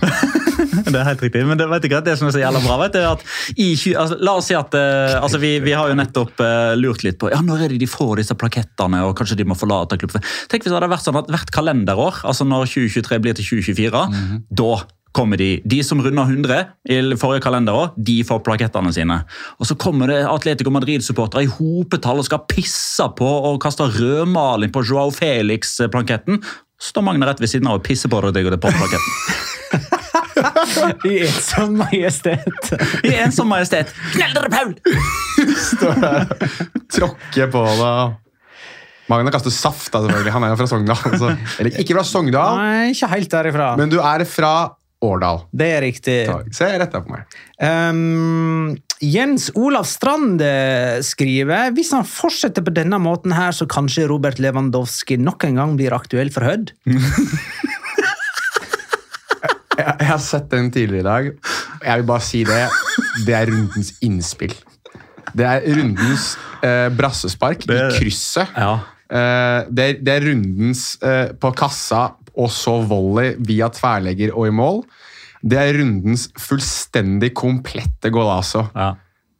[0.84, 2.96] Det er helt riktig, men det vet ikke det som er så jævla bra, vet
[2.96, 3.22] du, er at
[3.54, 7.04] i, altså, La oss si at eh, altså, vi, vi har jo nettopp uh, lurt
[7.06, 9.98] litt på ja, når er det de får disse plakettene, og kanskje de må forlate
[10.00, 10.24] klubben.
[10.50, 14.04] Tenk hvis det hadde vært sånn at hvert kalenderår, altså når 2023 blir til 2024,
[14.62, 14.74] da
[15.14, 15.48] kommer de.
[15.64, 16.56] De som runder 100
[16.90, 19.20] i forrige kalenderår, de får plakettene sine.
[19.62, 24.74] Og så kommer det Atletico Madrid-supportere i hopetall og skal pisse på og kaste rødmaling
[24.74, 26.42] på Joao Felix-planketten.
[26.82, 29.18] Så står Magne rett ved siden av og pisser på deg og det på plaketten.
[31.08, 32.70] I ensom majestet.
[33.06, 33.90] I ensom majestet.
[34.14, 34.74] Knell dere, Paul!
[35.68, 36.52] Står der,
[36.94, 38.20] tråkker på deg.
[39.12, 40.32] Magna kaster saft, da, selvfølgelig.
[40.32, 41.02] Han er jo fra Sogndal.
[41.10, 41.34] Altså.
[41.60, 43.74] Eller ikke fra Sogndal, Nei, ikke helt derifra.
[43.76, 44.54] men du er fra
[45.04, 45.42] Årdal.
[45.52, 46.14] det er riktig.
[46.30, 46.46] Takk.
[46.56, 47.34] Se rett der på meg.
[47.60, 48.70] Um,
[49.04, 50.40] Jens Olav Strand
[51.04, 55.74] skriver hvis han fortsetter på denne måten, her, så kanskje Robert Lewandowski nok en gang
[55.76, 56.72] blir aktuell for Hødd.
[59.78, 61.30] Jeg, jeg har sett den tidligere i dag.
[61.84, 62.62] Jeg vil bare si det.
[63.26, 64.54] Det er rundens innspill.
[65.34, 66.28] Det er rundens
[66.62, 68.52] eh, brassespark Det- i krysset.
[68.56, 68.74] Ja.
[69.10, 74.48] Eh, det, er, det er rundens eh, på kassa og så volley via tverlegger og
[74.50, 74.82] i mål.
[75.44, 78.68] Det er rundens fullstendig komplette golazo.
[78.74, 78.92] ja.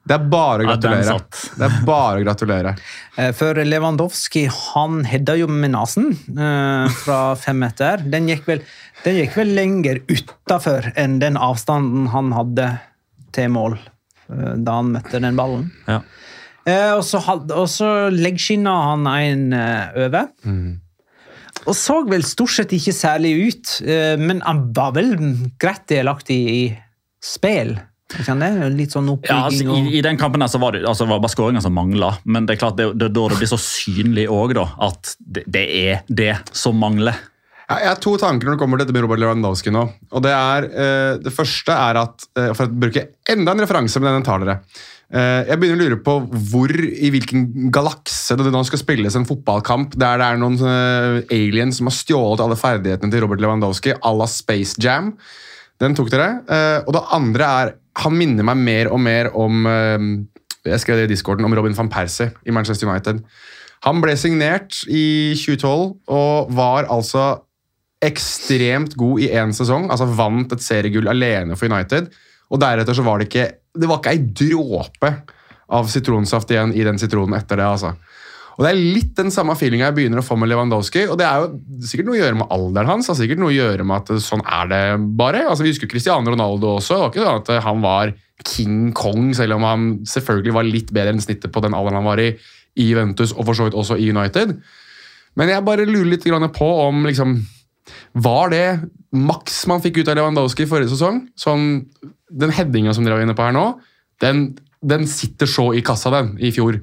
[0.05, 1.15] Det er bare å gratulere.
[1.15, 2.75] Ja, Det er bare å gratulere.
[3.17, 8.03] Eh, For Lewandowski han hedda jo med nesen eh, fra fem meter.
[8.13, 8.61] Den gikk vel,
[9.05, 12.71] den gikk vel lenger utafor enn den avstanden han hadde
[13.35, 15.69] til mål eh, da han møtte den ballen.
[15.89, 16.01] Ja.
[16.65, 17.21] Eh, og så,
[17.69, 20.31] så leggskinna han en eh, over.
[21.65, 25.15] Og så vel stort sett ikke særlig ut, eh, men han var vel
[25.61, 26.63] greit delaktig i
[27.25, 27.77] spill.
[28.25, 28.69] Sant det?
[28.77, 31.33] Litt sånn Ja, altså, i, I den kampen der så var det, altså, var bare
[31.33, 34.57] skåringa som mangla, men det er klart det, det da det blir så synlig òg.
[34.61, 37.17] At det, det er det som mangler.
[37.65, 39.85] Jeg har to tanker når det kommer til dette med Robert Lewandowski nå.
[40.13, 44.01] Og Det er, eh, det første er at eh, For å bruke enda en referanse
[44.01, 44.59] med denne talere.
[45.09, 46.19] Eh, jeg begynner å lure på
[46.51, 50.61] hvor i hvilken galakse det nå skal spilles en fotballkamp der det er noen
[51.33, 55.15] aliens som har stjålet alle ferdighetene til Robert Lewandowski à la Space Jam.
[55.81, 56.45] Den tok dere.
[56.85, 59.69] Og det andre er Han minner meg mer og mer om
[60.67, 63.23] Jeg skrev det i discorden om Robin van Persie i Manchester United.
[63.85, 67.44] Han ble signert i 2012 og var altså
[68.07, 69.91] ekstremt god i én sesong.
[69.91, 72.11] altså Vant et seriegull alene for United.
[72.53, 75.11] Og deretter så var det ikke det var ikke ei dråpe
[75.75, 77.67] av sitronsaft igjen i den sitronen etter det.
[77.67, 77.95] altså.
[78.55, 81.09] Og Det er litt den samme feelinga jeg begynner å få med Lewandowski.
[81.11, 83.09] og Det er jo sikkert noe å gjøre med alderen hans.
[83.11, 84.85] Har sikkert noe å gjøre med at sånn er det
[85.19, 85.43] bare.
[85.49, 86.95] Altså Vi husker Cristiano Ronaldo også.
[86.95, 88.15] Det var ikke sånn at han var
[88.45, 92.13] King Kong, selv om han selvfølgelig var litt bedre enn snittet på den alderen han
[92.13, 92.35] var i
[92.75, 94.57] i Juventus og for så vidt også i United.
[95.39, 97.37] Men jeg bare lurer litt på om liksom
[98.15, 98.67] Var det
[99.15, 101.25] maks man fikk ut av Lewandowski i forrige sesong?
[101.39, 101.85] Sånn,
[102.31, 103.67] Den headinga som dere var inne på her nå,
[104.25, 106.81] den, den sitter så i kassa, den, i fjor.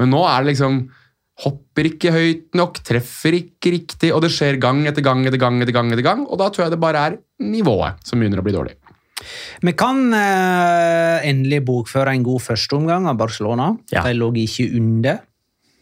[0.00, 0.82] Men nå er det liksom
[1.40, 5.56] Hopper ikke høyt nok, treffer ikke riktig, og det skjer gang etter gang etter gang.
[5.62, 8.44] etter gang, etter gang, Og da tror jeg det bare er nivået som begynner å
[8.44, 8.74] bli dårlig.
[9.64, 13.70] Vi kan eh, endelig bokføre en god førsteomgang av Barcelona.
[13.92, 14.04] Ja.
[14.04, 15.22] De lå ikke under.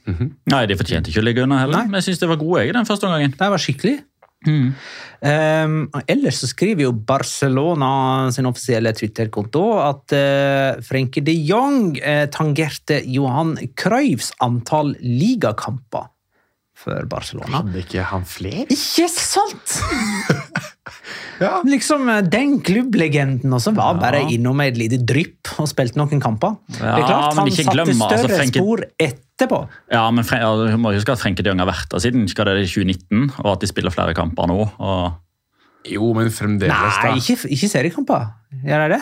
[0.08, 1.90] Nei, De fortjente ikke å ligge under heller, Nei.
[1.90, 3.34] men jeg syns de var gode jeg, den første omgangen.
[3.34, 3.98] De var skikkelig.
[4.46, 12.28] Um, ellers så skriver jo Barcelona sin offisielle Twitter-konto at uh, Frenkie de Jong uh,
[12.30, 16.06] tangerte Johan Cruyffs antall ligakamper
[16.78, 17.64] for Barcelona.
[17.64, 18.68] Hadde ikke han flere?
[18.70, 19.78] Ikke sant?!
[21.38, 21.60] Ja.
[21.62, 26.56] Liksom eh, Den klubblegenden også var bare innom et lite drypp og spilte noen kamper.
[26.72, 29.62] det er klart men Han ikke satte større altså, større spor spor etterpå.
[29.94, 32.50] Ja, men Fre ja, må huske at Frenke de Jong har vært der siden skal
[32.50, 34.58] det i 2019, og at de spiller flere kamper nå.
[34.82, 37.12] og Jo, men fremdeles, da.
[37.12, 38.26] Nei, ikke, ikke seriekamper.
[38.66, 39.00] Gjør de det?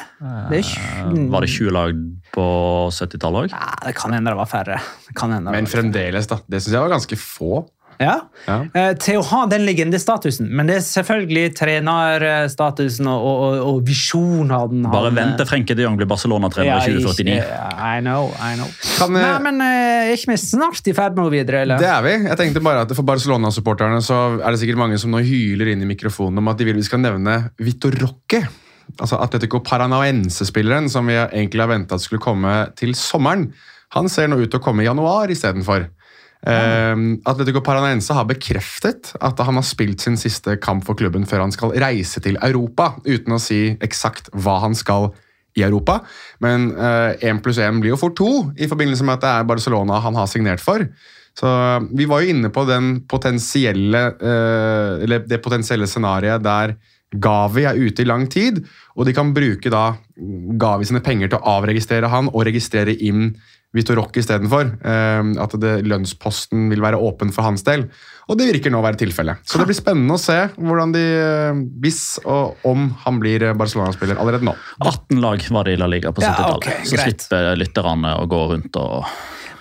[0.51, 0.69] det er
[1.07, 2.03] eh, Var det 20 lag
[2.35, 2.47] på
[2.93, 3.55] 70-tallet òg?
[3.55, 4.79] Ja, det kan hende det var færre.
[5.07, 6.41] Det kan hende det Men var fremdeles, da.
[6.47, 7.65] Det syns jeg var ganske få.
[8.03, 8.17] Ja.
[8.47, 8.57] Ja.
[8.77, 14.53] Eh, til å ha den legendestatusen, men det er selvfølgelig trenerstatusen og, og, og, visjonen
[14.55, 17.39] han Bare vent til Frenke de Jong blir Barcelona-trener i 2049.
[17.41, 18.69] Ja, I know, I know.
[18.99, 21.81] Kan, Nei, eh, men eh, ikke vi snart i ferd med å videre, eller?
[21.81, 22.15] Det er vi.
[22.29, 25.85] Jeg tenkte bare at For Barcelona-supporterne så er det sikkert mange som nå hyler inn
[25.85, 28.45] i mikrofonen om at de vil vi skal nevne Vitor Roque.
[28.97, 33.49] Altså Atletico Paranaense-spilleren som vi egentlig har venta skulle komme til sommeren.
[33.95, 35.89] Han ser nå ut til å komme i januar istedenfor.
[36.47, 41.43] Um, Atletico Paranaense har bekreftet at han har spilt sin siste kamp for klubben før
[41.43, 45.11] han skal reise til Europa, uten å si eksakt hva han skal
[45.59, 45.99] i Europa.
[46.45, 46.71] Men
[47.25, 48.31] én pluss én blir jo fort to,
[48.61, 50.85] i forbindelse med at det er Barcelona han har signert for.
[51.37, 51.49] Så
[51.93, 52.65] Vi var jo inne på
[53.09, 56.77] potensielle, uh, det potensielle scenarioet der
[57.17, 58.65] Gavi er ute i lang tid,
[58.97, 59.95] og de kan bruke da
[60.59, 63.37] Gavi sine penger til å avregistrere han og registrere inn
[63.75, 64.71] Vitor Rock istedenfor.
[64.85, 67.89] Uh, at det, lønnsposten vil være åpen for hans del.
[68.27, 69.43] Og det virker nå å være tilfellet.
[69.47, 73.55] Så det blir spennende å se hvordan de, eh, hvis og om han blir eh,
[73.55, 74.55] Barcelona-spiller allerede nå.
[74.83, 76.57] 18 lag var det i La Liga på Ja, 70-tallet.
[76.57, 79.07] ok, så slipper lytterne å gå rundt og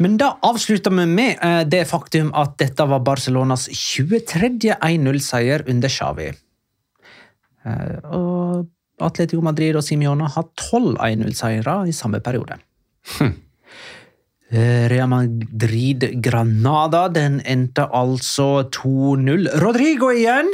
[0.01, 4.73] Men da avslutter vi med eh, det faktum at dette var Barcelonas 23.
[4.81, 6.31] 1-0-seier under Xavi.
[7.65, 8.65] Eh, og
[9.05, 12.57] Atletico Madrid og Simione har 12 1-0-seiere i samme periode.
[13.21, 13.29] Eh,
[14.53, 19.49] Real Madrid-Granada den endte altså 2-0.
[19.63, 20.51] Rodrigo igjen!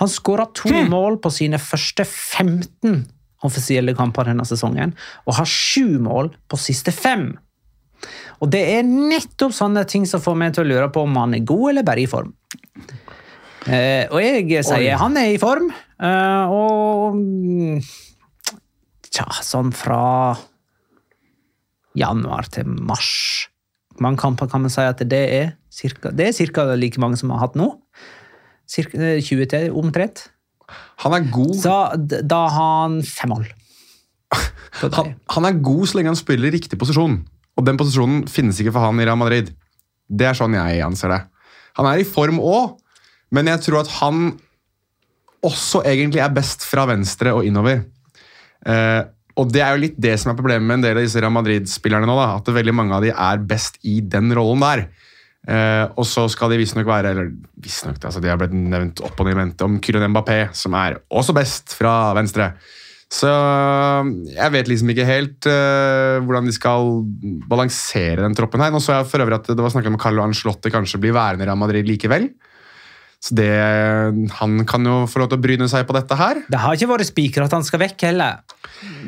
[0.00, 3.04] Han skåra to mål på sine første 15
[3.44, 4.94] offisielle kamper denne sesongen,
[5.26, 7.34] og har sju mål på siste fem.
[8.42, 11.36] Og det er nettopp sånne ting som får meg til å lure på om han
[11.36, 12.34] er god eller bare i form.
[13.66, 17.80] Eh, og jeg sier han er i form, eh, og mm,
[19.16, 20.36] Tja, sånn fra
[21.96, 23.48] januar til mars.
[24.02, 25.52] Mange kamper kan man si at det er?
[25.72, 26.64] Cirka, det er ca.
[26.76, 27.70] like mange som har hatt nå.
[28.68, 30.28] Cirka eh, 20 til, omtrent.
[31.04, 31.74] Han er god Så
[32.26, 33.46] da har han fem mål.
[34.76, 37.14] Han, han er god så lenge han spiller i riktig posisjon.
[37.56, 39.54] Og den posisjonen finnes ikke for han i Real Madrid.
[40.04, 41.20] Det er sånn jeg anser det.
[41.78, 42.74] Han er i form òg,
[43.32, 44.34] men jeg tror at han
[45.46, 47.86] også egentlig er best fra venstre og innover.
[48.68, 49.00] Eh,
[49.36, 51.34] Og det er jo litt det som er problemet med en del av disse Real
[51.34, 52.14] Madrid-spillerne nå.
[52.16, 54.86] da, At veldig mange av de er best i den rollen der.
[55.46, 57.28] Eh, og så skal de visstnok være eller
[57.62, 61.36] visstnok, altså De har blitt nevnt opp og ned om Kylian Mbappé, som er også
[61.36, 62.50] best fra venstre.
[63.12, 63.30] Så
[64.32, 67.04] jeg vet liksom ikke helt eh, hvordan de skal
[67.46, 68.72] balansere den troppen her.
[68.74, 71.46] Nå så jeg for øvrig at det var snakk om Carlo Ancelotti kanskje blir værende
[71.46, 72.32] i Real Madrid likevel.
[73.22, 73.48] Så det,
[74.38, 76.42] han kan jo få lov til å bryne seg på dette her.
[76.52, 78.42] Det har ikke vært spikra at han skal vekk heller.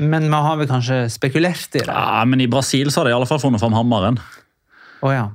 [0.01, 1.93] Men vi har vel kanskje spekulert i det.
[1.93, 4.19] Ja, men i Brasil så har de i alle fall funnet fram hammeren.
[5.05, 5.29] Oh, ja.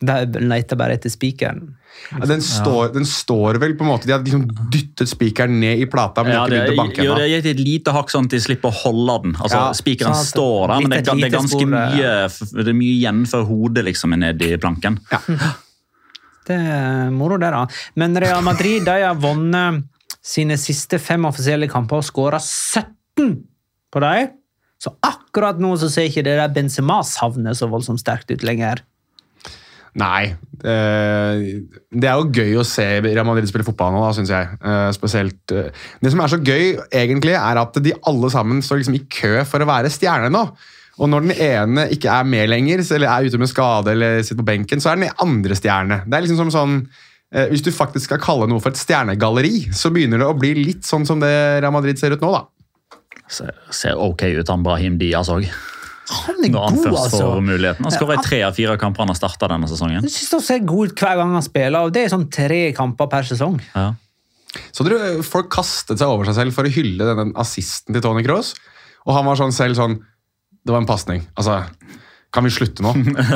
[0.00, 1.76] De leter bare etter spikeren.
[2.12, 5.80] Ja, den, står, den står vel på en måte De har liksom dyttet spikeren ned
[5.80, 7.94] i plata, men Ja, ikke det, begynt å banke jo, det er gitt et lite
[7.96, 9.32] hakk sånn at de slipper å holde den.
[9.40, 12.10] Altså, Ja, Spikeren sånn står der, men det, er- det er ganske mye,
[12.60, 14.98] det er mye igjen før hodet liksom er nede i planken.
[16.46, 17.64] Det er moro, det, da.
[17.98, 19.84] Men Real Madrid de har vunnet
[20.26, 23.38] sine siste fem offisielle kamper og skåra 17
[23.92, 24.34] på dem.
[24.82, 28.82] Så akkurat nå så ser ikke det der Benzema-savnet så voldsomt sterkt ut lenger.
[29.96, 30.34] Nei.
[30.60, 31.44] eh,
[31.88, 34.58] det er jo gøy å se Real Madrid spille fotball nå, syns jeg.
[34.60, 35.70] Eh, spesielt eh,
[36.02, 39.38] Det som er så gøy, egentlig, er at de alle sammen står liksom i kø
[39.48, 40.44] for å være stjerner nå.
[40.96, 44.40] Og når den ene ikke er med lenger, eller er ute med skade eller sitter
[44.40, 46.00] på benken, så er den andre stjerne.
[46.06, 46.76] Det er liksom som sånn
[47.34, 50.54] eh, Hvis du faktisk skal kalle noe for et stjernegalleri, så begynner det å bli
[50.56, 52.46] litt sånn som det Real Madrid ser ut nå, da.
[53.28, 55.48] Ser, ser ok ut, han Brahim Diaz òg.
[56.06, 57.22] Han er Når han god, først altså.
[57.26, 57.86] får muligheten.
[57.88, 60.04] Han skårer i tre av fire kamper han har starta denne sesongen.
[60.06, 62.60] Jeg synes han ser god ut hver gang han spiller, og det er sånn tre
[62.76, 63.58] kamper per sesong.
[63.74, 63.88] Ja.
[64.72, 68.22] Så dere, Folk kastet seg over seg selv for å hylle denne assisten til Tony
[68.24, 68.54] Cross.
[69.06, 69.98] Og han var sånn selv sånn
[70.66, 71.22] Det var en pasning.
[71.38, 71.60] Altså,
[72.34, 72.92] kan vi slutte nå?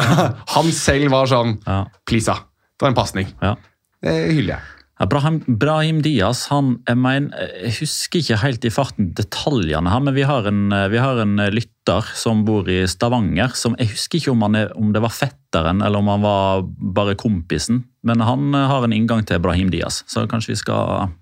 [0.56, 1.84] han selv var sånn Ja.
[2.08, 2.42] Please, da.
[2.74, 3.32] Det var en pasning.
[3.40, 3.54] Ja.
[4.02, 4.76] Det hyller jeg.
[5.08, 10.12] Brahim, Brahim Diaz han, jeg, mener, jeg husker ikke helt i farten detaljene her, men
[10.12, 13.54] vi har, en, vi har en lytter som bor i Stavanger.
[13.56, 16.66] som Jeg husker ikke om, er, om det var fetteren eller om han var
[17.00, 17.86] bare kompisen.
[18.04, 21.14] Men han har en inngang til Brahim Diaz, så kanskje vi skal,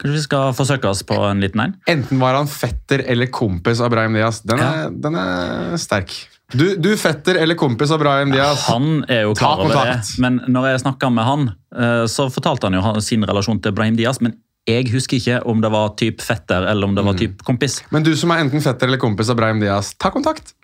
[0.00, 1.74] kanskje vi skal forsøke oss på en liten en.
[1.90, 4.40] Enten var han fetter eller kompis av Brahim Diaz.
[4.46, 6.14] Den er, den er sterk.
[6.54, 8.66] Du, du fetter eller kompis av Brahim Diaz?
[8.68, 12.68] Han er jo klar over det, men når jeg snakka med han, eh, så fortalte
[12.68, 14.20] han jo sin relasjon til Brahim Diaz.
[14.22, 14.36] Men
[14.68, 17.06] jeg husker ikke om det var typ fetter eller om det Mm.
[17.10, 17.80] var typ kompis.
[17.90, 20.54] Men du som er enten fetter eller kompis av Brahim Diaz, ta kontakt.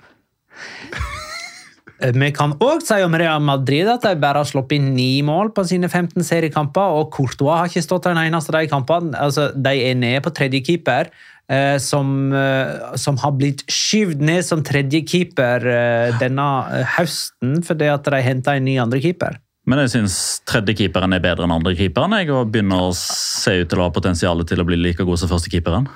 [2.01, 5.23] Eh, Vi kan òg si om Real Madrid at de bare har sluppet inn ni
[5.27, 9.13] mål på sine 15 seriekamper, og Courtois har ikke stått en eneste av de kampene.
[9.19, 11.11] Altså, de er nede på tredje keeper,
[11.51, 16.49] eh, som, eh, som har blitt skyvd ned som tredje keeper eh, denne
[16.97, 19.39] høsten fordi at de henta en ny andre keeper.
[19.69, 20.15] Men jeg syns
[20.49, 22.17] tredjekeeperen er bedre enn andrekeeperen.
[22.17, 25.21] Jeg og begynner å se ut til å ha potensial til å bli like god
[25.21, 25.87] som førstekeeperen.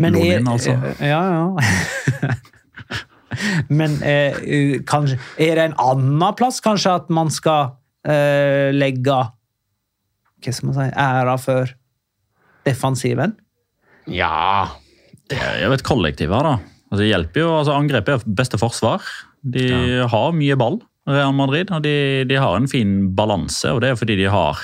[0.00, 0.74] Men Lån inn, altså.
[1.04, 2.32] Ja, ja.
[3.80, 7.76] Men eh, kanskje, er det en annen plass kanskje at man skal
[8.08, 9.22] eh, legge
[10.42, 11.72] hva skal man si, æra for
[12.66, 13.36] defensiven?
[14.10, 14.72] Ja
[15.30, 16.56] Det er jo et kollektiv her, da.
[16.90, 19.04] Altså, det hjelper jo, altså Angrepet er beste forsvar.
[19.42, 19.68] De
[20.10, 21.70] har mye ball, Real Madrid.
[21.72, 24.60] og de, de har en fin balanse, og det er fordi de har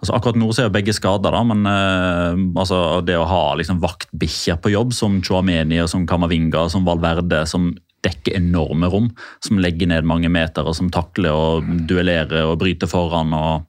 [0.00, 3.42] altså Akkurat nå så er jo begge skada, da, men eh, altså, det å ha
[3.60, 7.70] liksom vaktbikkjer på jobb, som Chouameni og som Kamavinga som Valverde, som
[8.04, 9.10] dekker enorme rom,
[9.44, 13.32] som legger ned mange meter, og som takler og duellerer og bryter foran.
[13.36, 13.66] og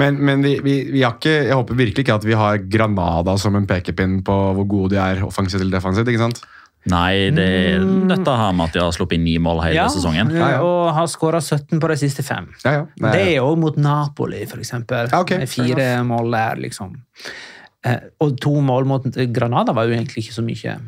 [0.00, 3.36] Men, men vi, vi, vi har ikke, jeg håper virkelig ikke at vi har Granada
[3.40, 6.08] som en pekepinn på hvor gode de er offensivt eller defensivt.
[6.08, 6.42] ikke sant?
[6.88, 10.30] Nei, det er dette her med at de har sluppet inn ni mål hele sesongen.
[10.32, 12.48] Ja, og har skåra 17 på de siste fem.
[12.64, 12.86] Ja, ja.
[13.04, 15.10] Nei, Det er jo mot Napoli, for eksempel.
[15.12, 15.42] Ja, okay.
[15.42, 16.94] Med Fire mål der, liksom.
[17.84, 20.78] Eh, Og to mål mot Granada var jo egentlig ikke så mye.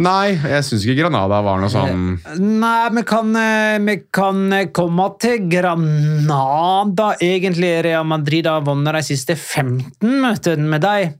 [0.00, 4.68] Nei, jeg syns ikke Granada var noe sånn Nei, vi kan, eh, vi kan eh,
[4.72, 7.12] komme til Granada.
[7.20, 11.18] Egentlig Real Madrid har vunnet de siste 15 møtene med dem.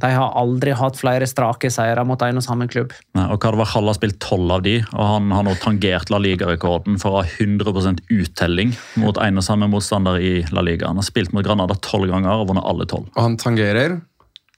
[0.00, 2.94] De har aldri hatt flere strake seire mot en og samme klubb.
[3.16, 6.98] Nei, og Carvajal har spilt tolv av de, og han har nå tangert La Liga-rekorden
[7.02, 10.90] for å ha 100 uttelling mot en og samme motstander i La Liga.
[10.90, 13.08] Han har spilt mot Granada tolv ganger og vunnet alle tolv.
[13.14, 14.00] Og han tangerer.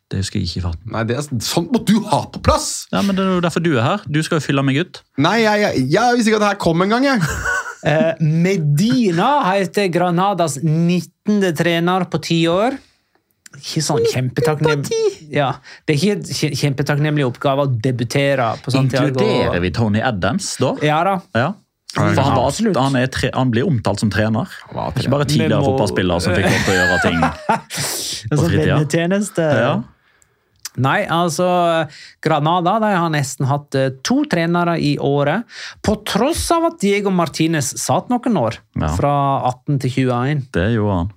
[0.09, 0.90] Det husker jeg ikke i farten.
[0.94, 2.86] Nei, det er, Sånt må du ha på plass!
[2.92, 4.04] Ja, men Det er jo derfor du er her.
[4.09, 5.02] Du skal jo fylle meg ut.
[5.20, 7.24] Nei, jeg, jeg, jeg visste ikke at det her kom engang, jeg.
[7.86, 11.44] Eh, Medina heter Granadas 19.
[11.54, 12.74] trener på ti år.
[13.54, 14.98] Ikke sånn kjempetakknemlig
[15.32, 15.52] ja,
[15.86, 19.12] Det er ikke en kje- kjempetakknemlig oppgave å debutere på Santiago.
[19.14, 20.72] Inkluderer vi Tony Adams da?
[20.84, 21.14] Ja da.
[21.38, 21.52] Ja.
[21.94, 24.50] For han, var, han, er tre, han blir omtalt som trener.
[24.68, 27.22] Ikke bare tidligere må- fotballspiller som fikk lov til å gjøre ting.
[28.34, 28.74] på fritida.
[28.74, 29.46] vennetjeneste.
[29.62, 29.70] Ja.
[30.85, 31.49] Nei, altså
[32.24, 35.49] Granada de har nesten hatt eh, to trenere i året,
[35.85, 38.61] på tross av at Diego Martinez satt noen år.
[38.79, 38.95] Ja.
[38.97, 39.14] Fra
[39.51, 40.49] 18 til 21.
[40.55, 41.12] Det gjorde han.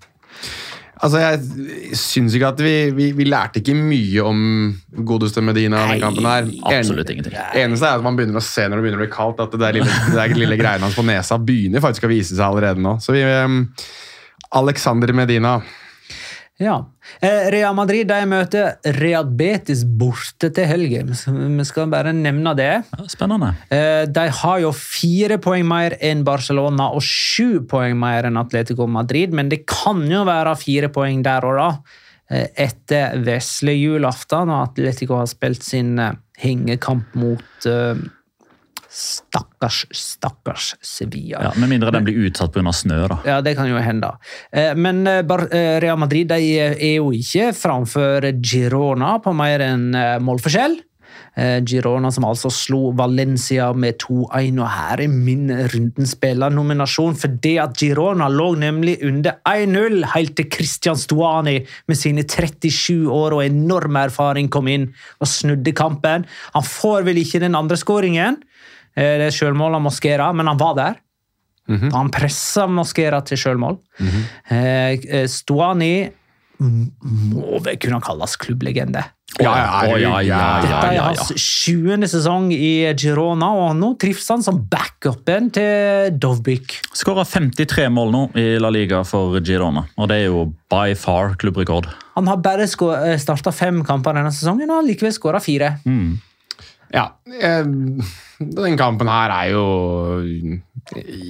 [1.02, 4.42] Altså, Jeg syns ikke at vi, vi, vi lærte ikke mye om
[5.08, 6.50] godeste Medina i den kampen her.
[6.70, 7.34] absolutt ingenting.
[7.58, 9.62] Eneste er at man begynner å se når det begynner å bli kaldt, at det
[9.64, 12.84] der lille, det der lille greiene hans på nesa begynner faktisk å vise seg allerede
[12.86, 13.00] nå.
[13.02, 13.64] Så vi um,
[14.62, 15.56] Alexander Medina.
[16.62, 16.84] Ja.
[17.22, 21.10] Eh, Real Madrid de møter Real Betis borte til helgen.
[21.58, 22.70] Vi skal bare nevne det.
[22.98, 23.54] Ja, spennende.
[23.74, 28.88] Eh, De har jo fire poeng mer enn Barcelona og sju poeng mer enn Atletico
[28.88, 31.70] Madrid, men det kan jo være fire poeng der og da.
[32.30, 35.98] eh, Etter vesle julaften, og Atletico har spilt sin
[36.42, 37.68] hengekamp mot
[38.92, 41.40] stakkars, stakkars Sevilla.
[41.44, 42.74] Ja, Med mindre den blir utsatt pga.
[42.74, 43.08] snø.
[43.08, 43.20] da.
[43.26, 44.12] Ja, det kan jo hende.
[44.52, 50.82] Eh, Men eh, eh, Real Madrid er jo ikke framfor Girona på mer enn målforskjell.
[51.64, 57.16] Girona som altså slo Valencia med 2-1, og her er min rundenspillernominasjon.
[57.16, 63.38] Fordi at Girona lå nemlig under 1-0 helt til Christian Stuani med sine 37 år
[63.38, 64.90] og enorm erfaring kom inn
[65.20, 66.28] og snudde kampen.
[66.54, 68.42] Han får vel ikke den andre skåringen,
[68.96, 71.00] det er selvmål av Mosquera, men han var der.
[71.94, 73.78] Han pressa Mosquera til sjølmål.
[74.00, 75.28] Mm -hmm.
[75.28, 76.12] Stuani
[76.60, 79.04] må vel kunne kalles klubblegende.
[79.40, 84.28] Ja, ja, ja, ja, ja, Dette er hans sjuende sesong i Girona, og nå trives
[84.30, 86.76] han som backupen til Dovbyk.
[86.94, 91.38] Skåra 53 mål nå i La Liga for Girona, og det er jo by far
[91.40, 91.88] klubbrekord.
[92.18, 95.78] Han har bare starta fem kamper denne sesongen og har likevel skåra fire.
[96.92, 97.06] Ja,
[97.40, 97.64] eh,
[98.60, 99.66] den kampen her er jo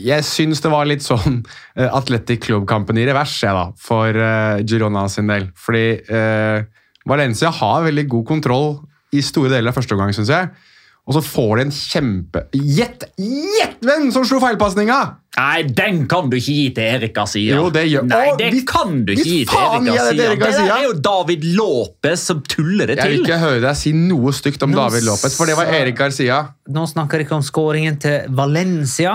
[0.02, 1.42] Jeg syns det var litt sånn
[1.76, 5.52] Atletic Athletic Club-kampen i revers jeg da, for eh, Girona sin del.
[5.58, 6.64] Fordi eh,
[7.10, 8.70] Valencia har veldig god kontroll
[9.14, 10.50] i store deler av første omgang, syns jeg.
[11.10, 13.08] Og så får de en kjempe Gjett!
[13.18, 15.00] Gjett hvem som slo feilpasninga!
[15.32, 17.56] Nei, den kan du ikke gi til Erik Garcia.
[17.56, 20.60] Jo, det gjør- Nei, det hvis- kan du ikke gi til Erik jeg det Garcia.
[20.60, 23.06] til Det er jo David Lopez som tuller det til.
[23.10, 25.96] Jeg vil ikke høre deg si noe stygt om David Lopez, for det var Erik
[25.98, 26.42] Garcia.
[26.72, 29.14] Nå snakker jeg ikke om skåringen til Valencia,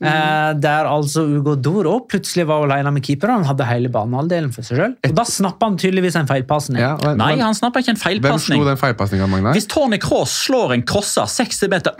[0.00, 3.42] eh, der altså Ugo Doro plutselig var alene med keeperen.
[3.42, 4.94] Han hadde hele banehalvdelen for seg sjøl.
[5.14, 6.80] Da snappa han tydeligvis en feilpasning.
[6.80, 8.60] Ja, Nei, han snapper ikke en Hvem feilpasning.
[8.62, 9.52] slo den Magnar?
[9.56, 11.92] Hvis Tony Cross slår en crosser 60 meter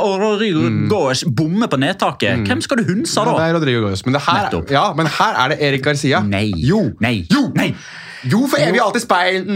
[0.00, 3.38] og Rodrigo Goes bommer på nedtaket, hvem skal du hunse Ja, da?
[3.38, 4.04] det er Rodrigo Goes.
[4.06, 6.20] Men, her, ja, men her er det Erik Garcia.
[6.26, 6.48] Nei.
[6.56, 6.90] Jo.
[7.00, 7.26] Nei.
[7.30, 7.48] Jo.
[7.54, 7.74] Nei.
[8.28, 9.46] Jo, for evig alltid speil.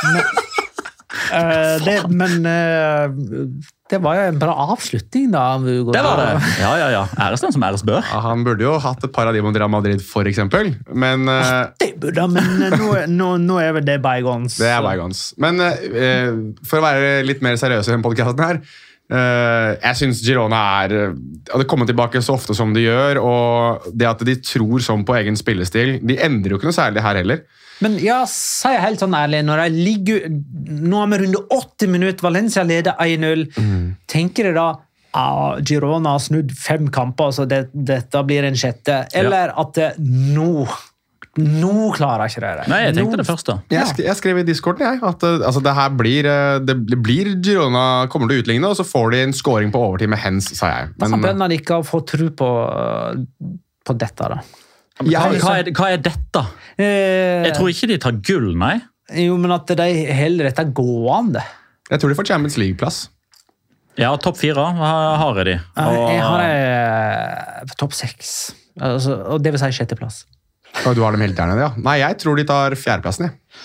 [0.00, 0.39] Mm.
[1.10, 3.10] Eh, det, men eh,
[3.90, 5.44] det var jo en bra avslutning, da.
[5.58, 5.90] Hugo.
[5.94, 6.28] Det var det.
[6.62, 7.02] Ja, ja, ja.
[7.26, 8.04] Æres den som æres bør.
[8.04, 10.74] Ja, han burde jo hatt et par av de mot Real Madrid, for eksempel.
[10.94, 11.72] Men uh...
[11.80, 14.60] Det burde han, men nå, nå, nå er vel det bygons.
[14.60, 15.24] det er bygons.
[15.42, 16.30] Men uh,
[16.66, 20.94] for å være litt mer seriøs i denne podkasten her uh, Jeg syns Girona er
[21.50, 25.16] Hadde kommet tilbake så ofte som de gjør, og det at de tror sånn på
[25.18, 27.42] egen spillestil De endrer jo ikke noe særlig her heller.
[27.80, 32.24] Men ja, si helt sånn ærlig, når de ligger Nå har vi runde 80 minutter,
[32.26, 33.46] Valencia leder 1-0.
[34.10, 34.68] Tenker dere da
[35.16, 39.04] ah, Girona har snudd fem kamper, så det, dette blir en sjette?
[39.16, 40.68] Eller at det, nå
[41.38, 42.64] Nå klarer jeg ikke det.
[42.72, 43.54] Nei, jeg tenkte Nå- det første.
[43.70, 46.74] Jeg, sk jeg skrev i discorden jeg, at eh, altså, det her blir, eh, det
[46.90, 50.18] blir Girona kommer til å utligne, og så får de en scoring på overtid med
[50.18, 50.90] hens, sa jeg.
[50.98, 52.50] Da kan bøndene de ikke få tro på,
[53.86, 54.40] på dette, da.
[55.08, 56.42] Ja, Hva, hva, er, hva er dette?
[56.76, 58.74] Eh, Jeg tror ikke de tar gull, nei.
[59.16, 61.42] Jo, men at de holder dette gående.
[61.90, 63.00] jeg tror de får Champions League-plass.
[63.98, 65.56] Ja, topp fire har de.
[65.82, 68.52] Og, Jeg har det topp seks.
[68.80, 70.22] Altså, og det vil si sjetteplass.
[70.86, 71.70] Og du har dem helt der nede, ja.
[71.82, 73.64] Nei, jeg tror de tar fjerdeplassen, jeg.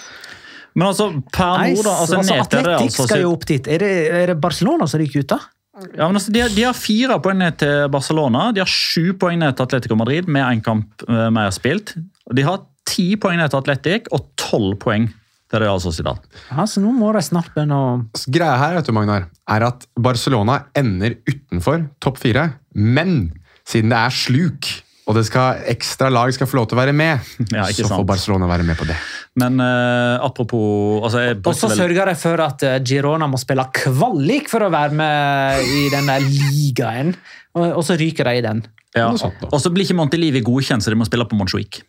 [0.76, 1.94] Men altså, per nå, da.
[2.04, 3.68] Altså, altså, Atletic altså, skal jo opp dit.
[3.72, 5.40] Er det, er det Barcelona som ryker ut, da?
[5.76, 8.48] Ja, men altså, de, har, de har fire poeng ned til Barcelona.
[8.56, 11.96] De har sju poeng ned til Atletico Madrid med én kamp eh, mer spilt.
[12.32, 15.10] De har ti poeng ned til Atletic og tolv poeng
[15.52, 16.22] til Real Sociedad.
[16.50, 19.68] Ja, så nå må de snart begynne å Så greia her vet du, Magnar, er
[19.68, 23.36] at Barcelona ender utenfor topp fire, men
[23.68, 24.72] siden det er sluk,
[25.06, 27.20] og det skal, ekstra lag skal få lov til å være med,
[27.54, 28.06] Ja, ikke så får.
[28.10, 28.96] Barcelona være med på det.
[29.38, 33.66] Men uh, apropos altså, Og så vel- sørger de for at eh, Girona må spille
[33.76, 37.14] kvalik for å være med i denne ligaen.
[37.56, 38.64] Og, og så ryker de i den.
[38.96, 39.10] ja.
[39.12, 41.84] Og så blir ikke Montelivi godkjent, så de må spille på Montjuic.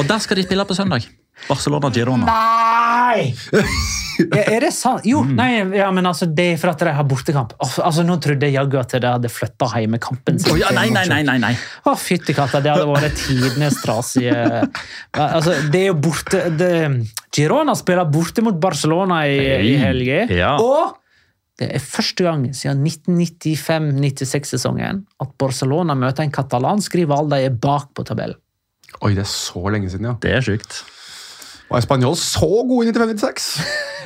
[0.00, 1.06] Og der skal de spille på søndag.
[1.48, 2.26] Barcelona-Girona.
[2.26, 3.34] Nei!
[4.16, 5.04] Er det sant?
[5.04, 5.34] Jo, Mm.
[5.36, 7.50] nei, ja, men altså, det er for at de har bortekamp.
[7.60, 10.54] Altså, Nå trodde jeg jaggu at de hadde flytta heimekampen sin.
[10.54, 11.50] Oh, ja, nei, nei, nei, nei, nei.
[11.84, 14.32] Å, fytti katta, det hadde vært tidenes trasige
[15.12, 16.70] altså, Det er jo borte det,
[17.36, 19.36] Girona spiller borte mot Barcelona i,
[19.68, 20.22] i helga.
[20.32, 20.54] Ja.
[20.64, 20.96] Og
[21.60, 27.90] det er første gang siden 1995-96-sesongen at Barcelona møter en katalansk rival de er bak
[27.96, 28.38] på tabellen.
[29.04, 30.14] Oi, det er så lenge siden, ja.
[30.22, 30.72] Det er sjukt.
[31.70, 33.50] Var Spanjol så god i 95-96?